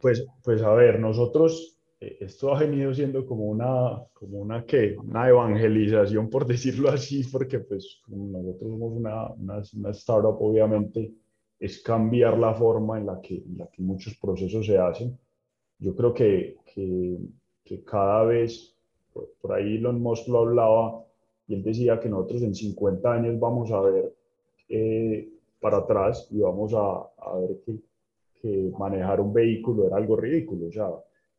Pues, 0.00 0.24
pues 0.44 0.62
a 0.62 0.72
ver, 0.74 1.00
nosotros, 1.00 1.77
esto 2.00 2.54
ha 2.54 2.60
venido 2.60 2.94
siendo 2.94 3.26
como 3.26 3.46
una, 3.46 4.02
como 4.12 4.38
una, 4.38 4.64
¿qué? 4.64 4.96
una 4.98 5.28
evangelización, 5.28 6.30
por 6.30 6.46
decirlo 6.46 6.90
así, 6.90 7.24
porque 7.24 7.58
pues 7.60 8.00
nosotros 8.06 8.70
somos 8.70 8.92
una, 8.92 9.28
una, 9.32 9.62
una 9.76 9.90
startup, 9.90 10.36
obviamente, 10.40 11.12
es 11.58 11.82
cambiar 11.82 12.38
la 12.38 12.54
forma 12.54 12.98
en 12.98 13.06
la 13.06 13.20
que, 13.20 13.36
en 13.36 13.58
la 13.58 13.66
que 13.66 13.82
muchos 13.82 14.16
procesos 14.16 14.64
se 14.64 14.78
hacen. 14.78 15.18
Yo 15.80 15.94
creo 15.94 16.14
que, 16.14 16.58
que, 16.72 17.18
que 17.64 17.82
cada 17.82 18.24
vez, 18.24 18.76
por, 19.12 19.52
ahí 19.52 19.76
Elon 19.76 20.00
Musk 20.00 20.28
lo 20.28 20.40
hablaba, 20.40 21.04
y 21.48 21.54
él 21.54 21.62
decía 21.64 21.98
que 21.98 22.08
nosotros 22.08 22.42
en 22.42 22.54
50 22.54 23.12
años 23.12 23.40
vamos 23.40 23.72
a 23.72 23.80
ver 23.80 24.14
eh, 24.68 25.28
para 25.60 25.78
atrás 25.78 26.28
y 26.30 26.38
vamos 26.40 26.74
a, 26.74 27.08
a 27.16 27.38
ver 27.38 27.58
que, 27.64 27.78
que, 28.40 28.70
manejar 28.78 29.20
un 29.20 29.32
vehículo 29.32 29.86
era 29.86 29.96
algo 29.96 30.16
ridículo. 30.16 30.66
O 30.66 30.72
sea, 30.72 30.90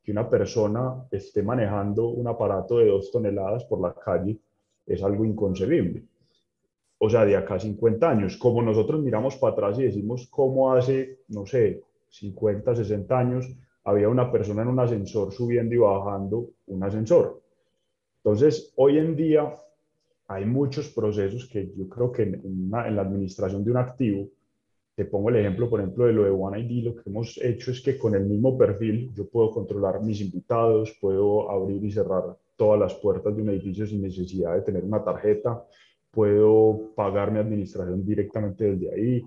que 0.04 0.12
una 0.12 0.30
persona 0.30 1.08
esté 1.12 1.44
manejando 1.44 2.08
un 2.08 2.28
aparato 2.28 2.78
de 2.78 2.88
dos 2.88 3.12
toneladas 3.12 3.64
por 3.66 3.82
la 3.82 3.94
calle 3.94 4.40
es 4.86 5.04
algo 5.04 5.26
inconcebible 5.26 6.10
o 7.00 7.10
sea, 7.10 7.26
de 7.26 7.36
acá 7.36 7.56
a 7.56 7.60
50 7.60 8.10
años, 8.10 8.38
como 8.38 8.62
nosotros 8.62 9.02
miramos 9.02 9.38
para 9.38 9.54
atrás 9.54 9.80
y 9.80 9.84
decimos 9.84 10.28
cómo 10.30 10.74
hace, 10.74 11.20
no 11.30 11.46
sé, 11.46 11.82
50, 12.10 12.76
60 12.76 13.18
años 13.18 13.50
había 13.86 14.10
una 14.10 14.30
persona 14.30 14.64
en 14.64 14.68
un 14.68 14.80
ascensor 14.80 15.32
subiendo 15.32 15.74
y 15.74 15.78
bajando 15.78 16.50
un 16.68 16.84
ascensor. 16.84 17.42
Entonces, 18.18 18.74
hoy 18.76 18.98
en 18.98 19.16
día 19.16 19.54
hay 20.28 20.46
muchos 20.46 20.90
procesos 20.90 21.48
que 21.48 21.72
yo 21.74 21.88
creo 21.88 22.12
que 22.12 22.24
en, 22.24 22.70
la 22.70 23.02
administración 23.02 23.64
de 23.64 23.72
un 23.72 23.78
activo, 23.78 24.28
te 25.00 25.06
pongo 25.06 25.30
el 25.30 25.38
ejemplo, 25.38 25.70
por 25.70 25.80
ejemplo, 25.80 26.08
de 26.08 26.12
lo 26.12 26.26
de 26.26 26.30
One 26.30 26.60
ID, 26.60 26.84
lo 26.84 26.94
que 26.94 27.10
hemos 27.10 27.40
hecho 27.42 27.72
es 27.72 27.80
que 27.80 27.98
con 27.98 28.16
el 28.16 28.26
mismo 28.26 28.58
perfil 28.58 29.10
yo 29.14 29.30
puedo 29.30 29.50
controlar 29.50 30.04
mis 30.04 30.20
invitados, 30.20 30.94
puedo 31.00 31.50
abrir 31.50 31.82
y 31.86 31.90
cerrar 31.90 32.36
todas 32.58 32.78
las 32.82 32.96
puertas 32.96 33.34
de 33.34 33.42
un 33.42 33.48
edificio 33.48 33.88
sin 33.88 34.02
necesidad 34.02 34.56
de 34.56 34.62
tener 34.62 34.84
una 34.84 35.02
tarjeta, 35.02 35.64
puedo 36.12 36.92
pagar 36.98 37.32
mi 37.32 37.40
administración 37.40 38.06
directamente 38.06 38.76
desde 38.76 38.94
ahí, 38.94 39.26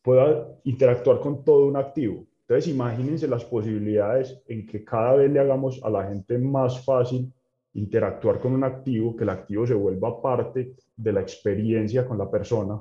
puedo 0.00 0.56
interactuar 0.64 1.20
con 1.20 1.44
todo 1.44 1.66
un 1.66 1.76
activo. 1.76 2.24
Entonces, 2.48 2.72
imagínense 2.72 3.28
las 3.28 3.44
posibilidades 3.44 4.42
en 4.48 4.66
que 4.66 4.82
cada 4.82 5.16
vez 5.16 5.30
le 5.30 5.38
hagamos 5.38 5.82
a 5.84 5.90
la 5.90 6.08
gente 6.08 6.38
más 6.38 6.82
fácil 6.82 7.30
interactuar 7.74 8.40
con 8.40 8.54
un 8.54 8.64
activo, 8.64 9.14
que 9.14 9.24
el 9.24 9.30
activo 9.30 9.66
se 9.66 9.74
vuelva 9.74 10.22
parte 10.22 10.76
de 10.96 11.12
la 11.12 11.20
experiencia 11.20 12.06
con 12.06 12.16
la 12.16 12.30
persona 12.30 12.80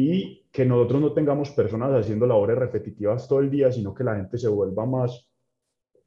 y 0.00 0.46
que 0.50 0.64
nosotros 0.64 1.00
no 1.00 1.12
tengamos 1.12 1.50
personas 1.50 1.92
haciendo 1.92 2.26
labores 2.26 2.58
repetitivas 2.58 3.28
todo 3.28 3.40
el 3.40 3.50
día, 3.50 3.70
sino 3.70 3.94
que 3.94 4.04
la 4.04 4.16
gente 4.16 4.38
se 4.38 4.48
vuelva 4.48 4.86
más 4.86 5.28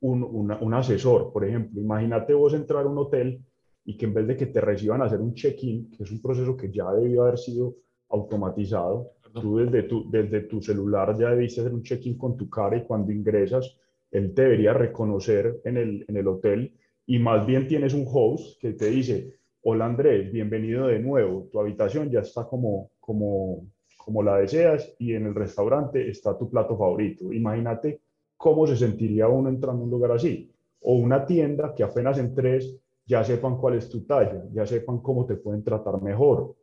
un, 0.01 0.23
un 0.23 0.73
asesor. 0.73 1.31
Por 1.31 1.45
ejemplo, 1.45 1.79
imagínate 1.79 2.33
vos 2.33 2.53
entrar 2.53 2.85
a 2.85 2.89
un 2.89 2.97
hotel 2.97 3.41
y 3.85 3.95
que 3.97 4.05
en 4.05 4.13
vez 4.13 4.27
de 4.27 4.37
que 4.37 4.47
te 4.47 4.61
reciban 4.61 5.01
a 5.01 5.05
hacer 5.05 5.21
un 5.21 5.33
check-in, 5.33 5.91
que 5.91 6.03
es 6.03 6.11
un 6.11 6.21
proceso 6.21 6.57
que 6.57 6.71
ya 6.71 6.91
debió 6.91 7.23
haber 7.23 7.37
sido 7.37 7.75
automatizado, 8.09 9.11
tú 9.33 9.57
desde 9.57 9.83
tu, 9.83 10.09
desde 10.09 10.41
tu 10.41 10.61
celular 10.61 11.17
ya 11.17 11.29
debiste 11.29 11.61
hacer 11.61 11.73
un 11.73 11.83
check-in 11.83 12.17
con 12.17 12.37
tu 12.37 12.49
cara 12.49 12.77
y 12.77 12.83
cuando 12.83 13.11
ingresas, 13.11 13.77
él 14.11 14.33
te 14.33 14.43
debería 14.43 14.73
reconocer 14.73 15.61
en 15.65 15.77
el, 15.77 16.05
en 16.07 16.17
el 16.17 16.27
hotel 16.27 16.75
y 17.05 17.19
más 17.19 17.45
bien 17.45 17.67
tienes 17.67 17.93
un 17.93 18.05
host 18.07 18.59
que 18.61 18.73
te 18.73 18.89
dice, 18.89 19.33
hola 19.61 19.85
Andrés, 19.85 20.31
bienvenido 20.31 20.87
de 20.87 20.99
nuevo, 20.99 21.49
tu 21.51 21.59
habitación 21.59 22.09
ya 22.09 22.19
está 22.19 22.45
como, 22.45 22.91
como, 22.99 23.65
como 24.03 24.21
la 24.21 24.37
deseas 24.37 24.93
y 24.99 25.13
en 25.13 25.27
el 25.27 25.35
restaurante 25.35 26.09
está 26.09 26.37
tu 26.37 26.49
plato 26.49 26.77
favorito. 26.77 27.31
Imagínate 27.31 28.01
cómo 28.37 28.67
se 28.67 28.75
sentiría 28.75 29.27
uno 29.27 29.49
entrando 29.49 29.81
a 29.81 29.85
un 29.85 29.91
lugar 29.91 30.11
así. 30.11 30.51
O 30.81 30.95
una 30.95 31.25
tienda 31.25 31.73
que 31.73 31.83
apenas 31.83 32.17
entres 32.17 32.75
ya 33.05 33.23
sepan 33.23 33.57
cuál 33.57 33.75
es 33.75 33.89
tu 33.89 34.01
talla, 34.01 34.43
ya 34.51 34.65
sepan 34.65 34.99
cómo 34.99 35.25
te 35.25 35.35
pueden 35.35 35.63
tratar 35.63 36.01
mejor, 36.01 36.55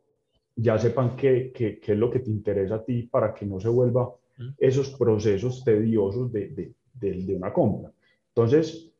ya 0.55 0.77
sepan 0.77 1.15
qué, 1.15 1.51
qué, 1.53 1.79
qué 1.79 1.93
es 1.93 1.97
lo 1.97 2.09
que 2.09 2.19
te 2.19 2.29
interesa 2.29 2.75
a 2.75 2.83
ti 2.83 3.03
para 3.03 3.33
que 3.33 3.45
no 3.45 3.59
se 3.59 3.69
vuelva 3.69 4.13
esos 4.57 4.91
procesos 4.91 5.63
tediosos 5.63 6.31
de, 6.31 6.73
de, 6.99 7.23
de, 7.23 7.35
una 7.35 7.53
compra. 7.53 7.91
Entonces, 8.29 8.91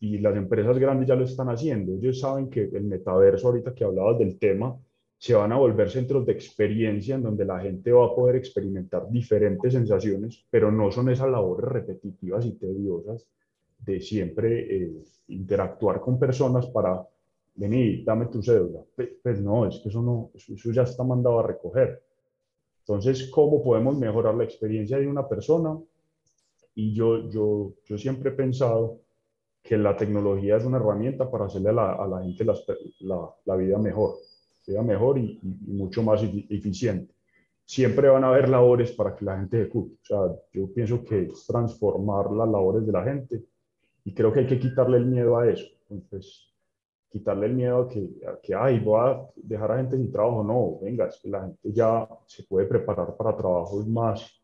y 0.00 0.18
las 0.18 0.36
empresas 0.36 0.78
grandes 0.78 1.08
ya 1.08 1.16
lo 1.16 1.24
están 1.24 1.48
haciendo, 1.48 1.94
ellos 1.94 2.20
saben 2.20 2.48
que 2.48 2.62
el 2.62 2.84
metaverso, 2.84 3.48
ahorita 3.48 3.74
que 3.74 3.84
hablabas 3.84 4.18
del 4.18 4.38
tema, 4.38 4.76
se 5.18 5.34
van 5.34 5.52
a 5.52 5.56
volver 5.56 5.90
centros 5.90 6.24
de 6.24 6.32
experiencia 6.32 7.16
en 7.16 7.22
donde 7.24 7.44
la 7.44 7.60
gente 7.60 7.90
va 7.92 8.06
a 8.06 8.14
poder 8.14 8.36
experimentar 8.36 9.10
diferentes 9.10 9.72
sensaciones, 9.72 10.46
pero 10.48 10.70
no 10.70 10.90
son 10.90 11.10
esas 11.10 11.28
labores 11.28 11.68
repetitivas 11.70 12.46
y 12.46 12.52
tediosas 12.52 13.26
de 13.78 14.00
siempre 14.00 14.76
eh, 14.76 14.92
interactuar 15.28 16.00
con 16.00 16.18
personas 16.18 16.66
para, 16.66 17.04
venir, 17.58 18.04
dame 18.04 18.26
tu 18.26 18.42
cédula. 18.42 18.80
Pues 18.94 19.40
no, 19.40 19.66
es 19.66 19.80
que 19.80 19.88
eso, 19.88 20.00
no, 20.00 20.30
eso 20.34 20.72
ya 20.72 20.82
está 20.82 21.04
mandado 21.04 21.40
a 21.40 21.46
recoger. 21.46 22.02
Entonces, 22.80 23.30
¿cómo 23.30 23.62
podemos 23.62 23.98
mejorar 23.98 24.34
la 24.34 24.44
experiencia 24.44 24.98
de 24.98 25.06
una 25.06 25.28
persona? 25.28 25.76
Y 26.74 26.94
yo, 26.94 27.28
yo, 27.28 27.74
yo 27.84 27.98
siempre 27.98 28.30
he 28.30 28.32
pensado 28.32 29.00
que 29.62 29.76
la 29.76 29.96
tecnología 29.96 30.56
es 30.56 30.64
una 30.64 30.78
herramienta 30.78 31.30
para 31.30 31.46
hacerle 31.46 31.70
a 31.70 31.72
la, 31.72 31.92
a 31.92 32.06
la 32.06 32.22
gente 32.22 32.44
la, 32.44 33.34
la, 33.44 33.56
vida 33.56 33.76
mejor, 33.76 34.14
vida 34.72 34.82
mejor 34.82 35.18
y, 35.18 35.38
y, 35.42 35.72
mucho 35.72 36.02
más 36.02 36.22
eficiente. 36.22 37.14
Siempre 37.64 38.08
van 38.08 38.24
a 38.24 38.28
haber 38.28 38.48
labores 38.48 38.92
para 38.92 39.14
que 39.14 39.24
la 39.24 39.38
gente 39.38 39.60
ejecute. 39.60 39.94
O 39.94 40.04
sea, 40.04 40.36
yo 40.52 40.72
pienso 40.72 41.04
que 41.04 41.22
es 41.22 41.46
transformar 41.46 42.30
las 42.30 42.48
labores 42.48 42.86
de 42.86 42.92
la 42.92 43.04
gente 43.04 43.44
y 44.04 44.14
creo 44.14 44.32
que 44.32 44.40
hay 44.40 44.46
que 44.46 44.58
quitarle 44.58 44.96
el 44.96 45.06
miedo 45.06 45.36
a 45.36 45.48
eso. 45.50 45.66
Entonces, 45.90 46.48
quitarle 47.10 47.46
el 47.46 47.54
miedo 47.54 47.78
a 47.82 47.88
que, 47.88 48.08
a 48.26 48.38
que, 48.40 48.54
ay, 48.54 48.80
voy 48.80 49.00
a 49.00 49.26
dejar 49.36 49.72
a 49.72 49.76
gente 49.78 49.96
sin 49.96 50.12
trabajo. 50.12 50.42
No, 50.44 50.78
venga, 50.80 51.06
es 51.06 51.18
que 51.22 51.28
la 51.28 51.42
gente 51.42 51.72
ya 51.72 52.08
se 52.26 52.44
puede 52.44 52.66
preparar 52.66 53.16
para 53.16 53.36
trabajos 53.36 53.86
más 53.86 54.42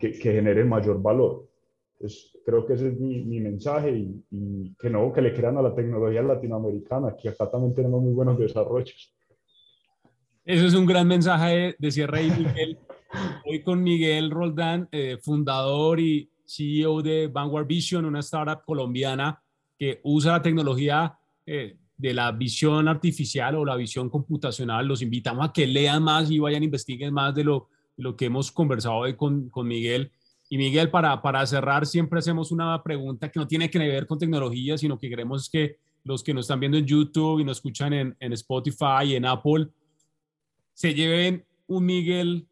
que, 0.00 0.12
que, 0.12 0.32
generen 0.32 0.68
mayor 0.68 1.00
valor. 1.00 1.48
Entonces, 1.94 2.38
creo 2.44 2.66
que 2.66 2.74
ese 2.74 2.88
es 2.88 3.00
mi, 3.00 3.24
mi 3.24 3.40
mensaje 3.40 3.90
y, 3.90 4.24
y, 4.30 4.74
que 4.74 4.90
no, 4.90 5.12
que 5.12 5.22
le 5.22 5.32
crean 5.32 5.56
a 5.56 5.62
la 5.62 5.74
tecnología 5.74 6.22
latinoamericana, 6.22 7.16
que 7.16 7.30
acá 7.30 7.50
también 7.50 7.74
tenemos 7.74 8.02
muy 8.02 8.12
buenos 8.12 8.38
desarrollos. 8.38 9.15
Eso 10.46 10.64
es 10.64 10.74
un 10.74 10.86
gran 10.86 11.08
mensaje 11.08 11.74
de, 11.76 11.90
cierre 11.90 12.22
y 12.22 12.30
Miguel. 12.30 12.78
Hoy 13.44 13.62
con 13.62 13.82
Miguel 13.82 14.30
Roldán, 14.30 14.88
eh, 14.92 15.18
fundador 15.20 15.98
y 15.98 16.30
CEO 16.46 17.02
de 17.02 17.26
Vanguard 17.26 17.66
Vision, 17.66 18.04
una 18.04 18.20
startup 18.20 18.64
colombiana 18.64 19.42
que 19.76 20.00
usa 20.04 20.34
la 20.34 20.42
tecnología 20.42 21.18
eh, 21.44 21.76
de 21.96 22.14
la 22.14 22.30
visión 22.30 22.86
artificial 22.86 23.56
o 23.56 23.64
la 23.64 23.74
visión 23.74 24.08
computacional. 24.08 24.86
Los 24.86 25.02
invitamos 25.02 25.48
a 25.48 25.52
que 25.52 25.66
lean 25.66 26.04
más 26.04 26.30
y 26.30 26.38
vayan 26.38 26.62
a 26.62 26.66
investiguen 26.66 27.12
más 27.12 27.34
de 27.34 27.42
lo, 27.42 27.68
lo 27.96 28.14
que 28.14 28.26
hemos 28.26 28.52
conversado 28.52 28.98
hoy 28.98 29.16
con, 29.16 29.48
con 29.50 29.66
Miguel. 29.66 30.12
Y 30.48 30.58
Miguel, 30.58 30.90
para, 30.90 31.20
para 31.22 31.44
cerrar, 31.44 31.86
siempre 31.86 32.20
hacemos 32.20 32.52
una 32.52 32.80
pregunta 32.84 33.32
que 33.32 33.40
no 33.40 33.48
tiene 33.48 33.68
que 33.68 33.80
ver 33.80 34.06
con 34.06 34.16
tecnología, 34.16 34.78
sino 34.78 34.96
que 34.96 35.08
queremos 35.08 35.50
que 35.50 35.78
los 36.04 36.22
que 36.22 36.32
nos 36.32 36.44
están 36.44 36.60
viendo 36.60 36.78
en 36.78 36.86
YouTube 36.86 37.40
y 37.40 37.44
nos 37.44 37.56
escuchan 37.56 37.92
en, 37.92 38.16
en 38.20 38.32
Spotify 38.32 39.06
y 39.06 39.16
en 39.16 39.24
Apple, 39.24 39.70
se 40.76 40.92
lleven 40.92 41.46
un 41.68 41.86
Miguel 41.86 42.46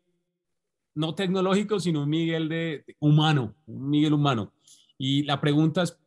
no 0.95 1.15
tecnológico, 1.15 1.79
sino 1.79 2.05
un 2.05 2.09
Miguel 2.09 2.49
de, 2.49 2.85
humano, 2.99 3.55
un 3.67 3.91
Miguel 3.91 4.15
humano. 4.15 4.55
Y 4.97 5.25
la 5.25 5.43
pregunta 5.43 5.83
es 5.83 6.01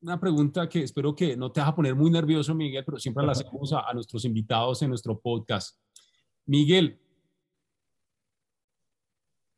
una 0.00 0.18
pregunta 0.18 0.66
que 0.66 0.82
espero 0.82 1.14
que 1.14 1.36
no 1.36 1.52
te 1.52 1.60
haga 1.60 1.74
poner 1.74 1.94
muy 1.94 2.10
nervioso, 2.10 2.54
Miguel, 2.54 2.84
pero 2.86 2.98
siempre 2.98 3.26
la 3.26 3.32
hacemos 3.32 3.70
a, 3.74 3.92
nuestros 3.92 4.24
invitados 4.24 4.80
en 4.80 4.88
nuestro 4.88 5.18
podcast. 5.18 5.78
Miguel, 6.46 6.98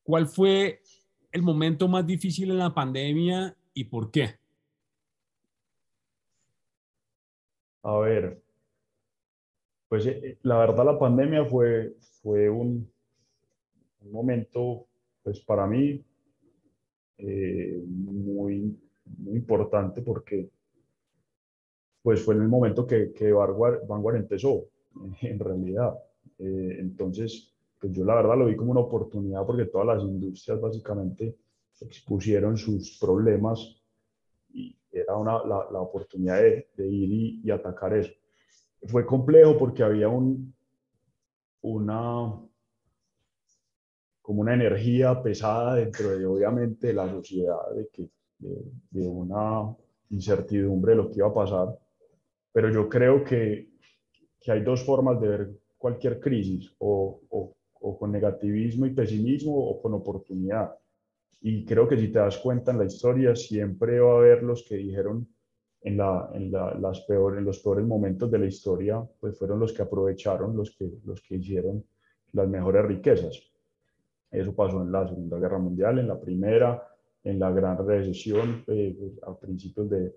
¿cuál 0.03 0.27
fue 0.27 0.83
el 1.31 1.43
momento 1.43 1.87
más 1.87 2.05
difícil 2.05 2.51
en 2.51 2.59
la 2.59 2.75
pandemia 2.75 3.57
y 3.73 3.85
por 3.85 4.11
qué? 4.11 4.41
A 7.85 7.99
ver, 7.99 8.43
pues 9.89 10.07
eh, 10.07 10.39
la 10.43 10.59
verdad 10.59 10.85
la 10.85 10.99
pandemia 10.99 11.45
fue, 11.45 11.97
fue 12.23 12.49
un, 12.49 12.91
un 14.01 14.13
momento, 14.13 14.87
pues 15.23 15.41
para 15.41 15.67
mí, 15.67 16.05
eh, 17.19 17.83
muy, 17.87 18.79
muy 19.19 19.37
importante 19.37 20.03
porque 20.03 20.51
pues 22.03 22.23
fue 22.25 22.35
en 22.35 22.43
el 22.43 22.49
momento 22.49 22.87
que, 22.87 23.13
que 23.13 23.33
Vanguard, 23.33 24.17
empezó, 24.17 24.67
en 25.23 25.39
realidad. 25.39 25.95
Eh, 26.39 26.77
entonces, 26.79 27.55
pues 27.81 27.93
yo 27.93 28.05
la 28.05 28.15
verdad 28.15 28.39
lo 28.39 28.47
vi 28.47 28.57
como 28.57 28.71
una 28.71 28.81
oportunidad 28.81 29.45
porque 29.45 29.67
todas 29.67 29.87
las 29.87 30.03
industrias 30.03 30.61
básicamente 30.61 31.37
expusieron 31.81 32.57
sus 32.57 32.99
problemas 32.99 33.77
y 34.53 34.77
era 34.91 35.17
una, 35.17 35.45
la, 35.45 35.69
la 35.71 35.81
oportunidad 35.81 36.41
de, 36.41 36.69
de 36.77 36.89
ir 36.89 37.11
y, 37.13 37.41
y, 37.45 37.51
atacar 37.51 37.97
eso. 37.97 38.13
Fue 38.87 39.05
complejo 39.05 39.59
porque 39.59 39.83
había 39.83 40.09
un, 40.09 40.55
una, 41.63 42.33
como 44.23 44.41
una 44.41 44.55
energía 44.55 45.23
pesada 45.23 45.75
dentro 45.75 46.17
de, 46.17 46.25
obviamente, 46.25 46.93
la 46.93 47.09
sociedad, 47.09 47.75
de, 47.75 47.89
que, 47.89 48.09
de, 48.39 49.09
una 49.09 49.75
incertidumbre 50.11 50.93
de 50.93 50.97
lo 50.97 51.11
que 51.11 51.19
iba 51.19 51.29
a 51.29 51.35
pasar. 51.35 51.79
Pero 52.53 52.71
yo 52.71 52.89
creo 52.89 53.25
que, 53.25 53.71
que 54.41 54.53
hay 54.53 54.63
dos 54.63 54.85
formas 54.85 55.21
de 55.21 55.29
ver 55.29 55.51
cualquier 55.77 56.21
crisis, 56.21 56.73
o, 56.79 57.21
o, 57.31 57.57
o 57.81 57.99
con 57.99 58.13
negativismo 58.13 58.87
y 58.87 58.95
pesimismo 58.95 59.57
o 59.57 59.81
con 59.81 59.95
oportunidad. 59.95 60.75
Y 61.41 61.65
creo 61.65 61.87
que 61.87 61.97
si 61.97 62.09
te 62.09 62.19
das 62.19 62.39
cuenta 62.39 62.73
en 62.73 62.79
la 62.79 62.85
historia, 62.85 63.35
siempre 63.37 64.01
va 64.01 64.15
a 64.15 64.17
haber 64.19 64.43
los 64.43 64.65
que 64.69 64.77
dijeron 64.77 65.29
en, 65.83 65.97
la, 65.97 66.31
en, 66.35 66.51
las 66.51 67.01
peores, 67.03 67.39
en 67.39 67.45
los 67.45 67.61
peores 67.61 67.87
momentos 67.87 68.31
de 68.31 68.39
la 68.39 68.47
historia, 68.47 69.03
pues 69.21 69.39
fueron 69.39 69.61
los 69.61 69.73
que 69.73 69.83
aprovecharon, 69.83 70.57
los 70.57 70.77
que, 70.77 70.91
los 71.05 71.23
que 71.23 71.37
hicieron 71.37 71.85
las 72.33 72.49
mejores 72.49 72.85
riquezas. 72.85 73.41
Eso 74.31 74.55
pasó 74.55 74.83
en 74.83 74.93
la 74.93 75.07
Segunda 75.07 75.39
Guerra 75.39 75.59
Mundial, 75.59 75.99
en 75.99 76.09
la 76.09 76.21
Primera, 76.21 76.83
en 77.25 77.39
la 77.39 77.51
Gran 77.51 77.87
Recesión 77.87 78.65
eh, 78.67 78.97
a 79.23 79.35
principios 79.37 79.89
de, 79.89 80.17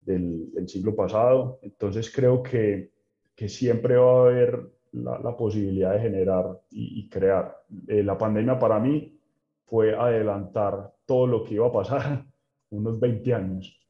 del, 0.00 0.52
del, 0.52 0.68
siglo 0.68 0.94
pasado. 0.94 1.58
Entonces 1.62 2.12
creo 2.14 2.42
que, 2.42 2.90
que 3.34 3.48
siempre 3.48 3.96
va 3.96 4.18
a 4.18 4.22
haber 4.26 4.70
la, 4.92 5.18
la 5.18 5.36
posibilidad 5.36 5.92
de 5.92 6.00
generar 6.00 6.60
y, 6.70 7.08
crear. 7.08 7.62
Eh, 7.88 8.02
la 8.02 8.18
pandemia 8.18 8.58
para 8.58 8.78
mí 8.78 9.18
fue 9.64 9.94
adelantar 9.94 10.92
todo 11.06 11.26
lo 11.26 11.44
que 11.44 11.54
iba 11.54 11.66
a 11.66 11.72
pasar 11.72 12.24
unos 12.70 13.00
20 13.00 13.34
años. 13.34 13.81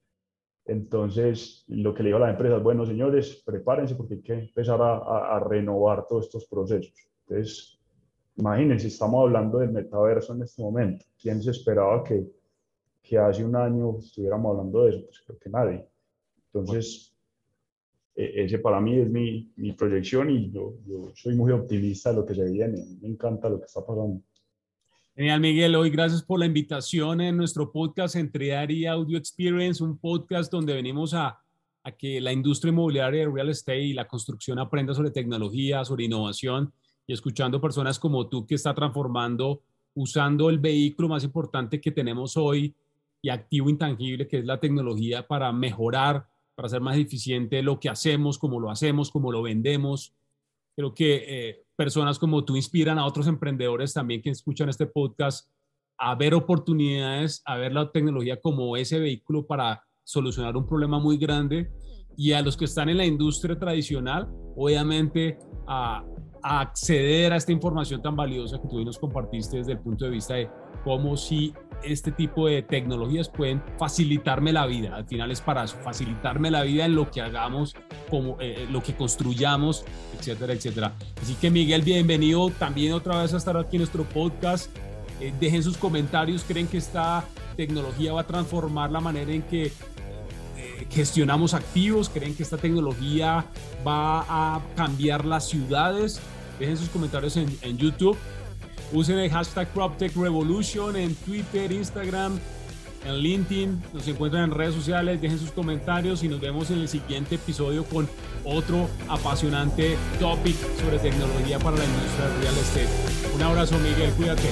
Entonces, 0.65 1.65
lo 1.69 1.93
que 1.93 2.03
le 2.03 2.09
digo 2.09 2.19
a 2.19 2.21
las 2.21 2.31
empresas, 2.31 2.63
bueno, 2.63 2.87
señores, 2.87 3.43
prepárense 3.45 3.95
porque 3.97 4.15
hay 4.15 4.23
que 4.23 4.33
empezar 4.35 4.81
a, 4.81 5.37
a, 5.37 5.41
renovar 5.41 6.07
todos 6.07 6.27
estos 6.27 6.47
procesos. 6.47 6.95
Entonces, 7.27 7.81
imagínense, 8.37 8.87
estamos 8.87 9.23
hablando 9.23 9.59
del 9.59 9.73
metaverso 9.73 10.35
en 10.35 10.43
este 10.43 10.63
momento. 10.63 11.05
¿Quién 11.21 11.43
se 11.43 11.51
esperaba 11.51 12.05
que, 12.05 12.27
que 13.03 13.19
hace 13.19 13.45
un 13.45 13.57
año 13.57 13.99
estuviéramos 13.99 14.51
hablando 14.53 14.85
de 14.85 14.91
eso? 14.91 15.05
Pues 15.05 15.23
creo 15.27 15.39
que 15.39 15.51
nadie. 15.51 15.87
Entonces, 16.53 17.13
e, 18.15 18.45
ese 18.45 18.59
para 18.59 18.81
mí 18.81 19.01
es 19.01 19.11
mi, 19.11 19.53
mi 19.57 19.73
proyección 19.73 20.31
y 20.31 20.51
yo, 20.51 20.75
yo, 20.87 21.13
soy 21.15 21.35
muy 21.35 21.51
optimista 21.51 22.11
de 22.11 22.17
lo 22.17 22.27
que 22.27 22.35
se 22.35 22.45
viene. 22.45 22.85
Me 23.01 23.09
encanta 23.09 23.49
lo 23.49 23.59
que 23.59 23.67
está 23.67 23.81
pasando. 23.81 24.23
Genial, 25.15 25.41
Miguel. 25.41 25.75
Hoy 25.75 25.91
gracias 25.91 26.23
por 26.23 26.39
la 26.41 26.47
invitación 26.47 27.21
en 27.21 27.37
nuestro 27.37 27.71
podcast 27.71 28.17
Entre 28.17 28.73
y 28.73 28.87
Audio 28.87 29.19
Experience, 29.19 29.85
un 29.85 29.99
podcast 29.99 30.51
donde 30.51 30.73
venimos 30.73 31.13
a, 31.13 31.39
a, 31.83 31.93
que 31.93 32.19
la 32.19 32.33
industria 32.33 32.71
inmobiliaria 32.71 33.21
de 33.21 33.31
real 33.31 33.51
estate 33.51 33.83
y 33.83 33.93
la 33.93 34.09
construcción 34.09 34.59
aprenda 34.59 34.95
sobre 34.95 35.11
tecnología, 35.11 35.85
sobre 35.85 36.05
innovación 36.05 36.73
y 37.07 37.13
escuchando 37.13 37.61
personas 37.61 37.99
como 37.99 38.27
tú 38.31 38.47
que 38.47 38.55
está 38.55 38.73
transformando, 38.73 39.61
usando 39.93 40.49
el 40.49 40.59
vehículo 40.59 41.11
más 41.11 41.25
importante 41.25 41.79
que 41.79 41.91
tenemos 41.91 42.39
hoy 42.39 42.75
y 43.21 43.29
activo 43.29 43.69
intangible, 43.69 44.27
que 44.27 44.39
es 44.39 44.47
la 44.47 44.61
tecnología, 44.61 45.27
para 45.29 45.53
mejorar, 45.53 46.27
para 46.55 46.69
hacer 46.69 46.81
más 46.81 46.97
eficiente 46.97 47.63
lo 47.63 47.79
que 47.79 47.91
hacemos, 47.91 48.39
cómo 48.39 48.59
lo 48.59 48.71
hacemos, 48.71 49.11
cómo 49.11 49.31
lo 49.31 49.43
vendemos. 49.43 50.15
Creo 50.75 50.95
que 50.95 51.25
eh, 51.27 51.62
personas 51.77 52.19
como 52.19 52.45
tú 52.45 52.57
inspiran 52.57 52.99
a 52.99 53.07
otros 53.07 53.27
emprendedores 53.27 53.95
también 53.95 54.23
que 54.23 54.31
escuchan 54.31 54.69
este 54.69 54.87
podcast 54.87 55.49
a 55.99 56.15
ver 56.15 56.35
oportunidades, 56.35 57.43
a 57.45 57.57
ver 57.57 57.73
la 57.73 57.91
tecnología 57.93 58.41
como 58.41 58.77
ese 58.77 58.99
vehículo 58.99 59.47
para 59.47 59.85
solucionar 60.03 60.57
un 60.57 60.67
problema 60.67 60.99
muy 60.99 61.17
grande. 61.17 61.71
Y 62.17 62.33
a 62.33 62.43
los 62.43 62.57
que 62.57 62.65
están 62.65 62.89
en 62.89 62.99
la 62.99 63.07
industria 63.07 63.59
tradicional, 63.59 64.29
obviamente 64.57 65.39
a, 65.67 66.05
acceder 66.43 67.33
a 67.33 67.37
esta 67.37 67.53
información 67.53 68.03
tan 68.03 68.17
valiosa 68.17 68.61
que 68.61 68.69
tú 68.69 68.85
nos 68.85 68.99
compartiste 68.99 69.59
desde 69.59 69.73
el 69.73 69.79
punto 69.79 70.05
de 70.05 70.11
vista 70.11 70.35
de 70.35 70.51
cómo 70.85 71.17
si 71.17 71.55
este 71.85 72.13
tipo 72.13 72.47
de 72.47 72.63
tecnologías 72.63 73.29
pueden 73.29 73.63
facilitarme 73.79 74.53
la 74.53 74.67
vida. 74.67 74.95
Al 74.95 75.07
final 75.07 75.31
es 75.31 75.41
para 75.41 75.67
facilitarme 75.67 76.51
la 76.51 76.63
vida 76.63 76.85
en 76.85 76.95
lo 76.95 77.11
que 77.11 77.21
hagamos, 77.21 77.75
como 78.11 78.37
eh, 78.41 78.67
lo 78.71 78.83
que 78.83 78.95
construyamos, 78.95 79.85
etcétera, 80.19 80.53
etcétera. 80.53 80.93
Así 81.21 81.35
que 81.35 81.51
Miguel, 81.51 81.83
bienvenido 81.83 82.51
también 82.51 82.93
otra 82.93 83.23
vez 83.23 83.35
a 83.35 83.37
estar 83.37 83.57
aquí 83.57 83.77
en 83.77 83.81
nuestro 83.81 84.05
podcast. 84.05 84.71
Eh, 85.21 85.33
dejen 85.39 85.63
sus 85.63 85.77
comentarios, 85.77 86.45
creen 86.45 86.67
que 86.67 86.79
esta 86.79 87.25
tecnología 87.57 88.13
va 88.13 88.23
a 88.23 88.27
transformar 88.27 88.91
la 88.91 89.01
manera 89.01 89.33
en 89.33 89.43
que 89.43 89.67
eh, 89.67 89.73
gestionamos 90.91 91.55
activos, 91.55 92.09
creen 92.09 92.35
que 92.35 92.43
esta 92.43 92.57
tecnología 92.57 93.45
va 93.87 94.25
a 94.29 94.61
cambiar 94.77 95.25
las 95.25 95.49
ciudades. 95.49 96.21
Dejen 96.59 96.77
sus 96.77 96.89
comentarios 96.89 97.37
en, 97.37 97.77
YouTube 97.77 98.17
Usen 98.93 99.19
el 99.19 99.31
hashtag 99.31 99.69
PropTechRevolution 99.69 100.97
en 100.97 101.15
Twitter, 101.15 101.73
Instagram, 101.73 102.39
en 103.07 103.17
LinkedIn. 103.17 103.83
Nos 103.95 104.07
encuentran 104.07 104.45
en 104.45 104.51
redes 104.51 104.75
sociales. 104.75 105.21
Dejen 105.21 105.39
sus 105.39 105.51
comentarios 105.51 106.23
y 106.23 106.29
nos 106.29 106.41
vemos 106.41 106.71
en 106.71 106.81
el 106.81 106.89
siguiente 106.89 107.37
episodio 107.37 107.85
con 107.85 108.07
otro 108.45 108.89
apasionante 109.09 109.97
topic 110.21 110.57
sobre 110.79 110.99
tecnología 110.99 111.59
para 111.59 111.79
la 111.79 111.85
industria 111.85 112.29
real 112.41 112.59
estate. 112.59 113.35
Un 113.35 113.43
abrazo, 113.43 113.79
Miguel. 113.79 114.11
Cuídate. 114.13 114.51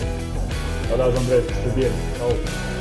Un 0.86 1.00
abrazo, 1.00 1.18
Andrés. 1.20 1.44
Estés 1.46 1.76
bien. 1.76 1.92
Chao. 2.16 2.79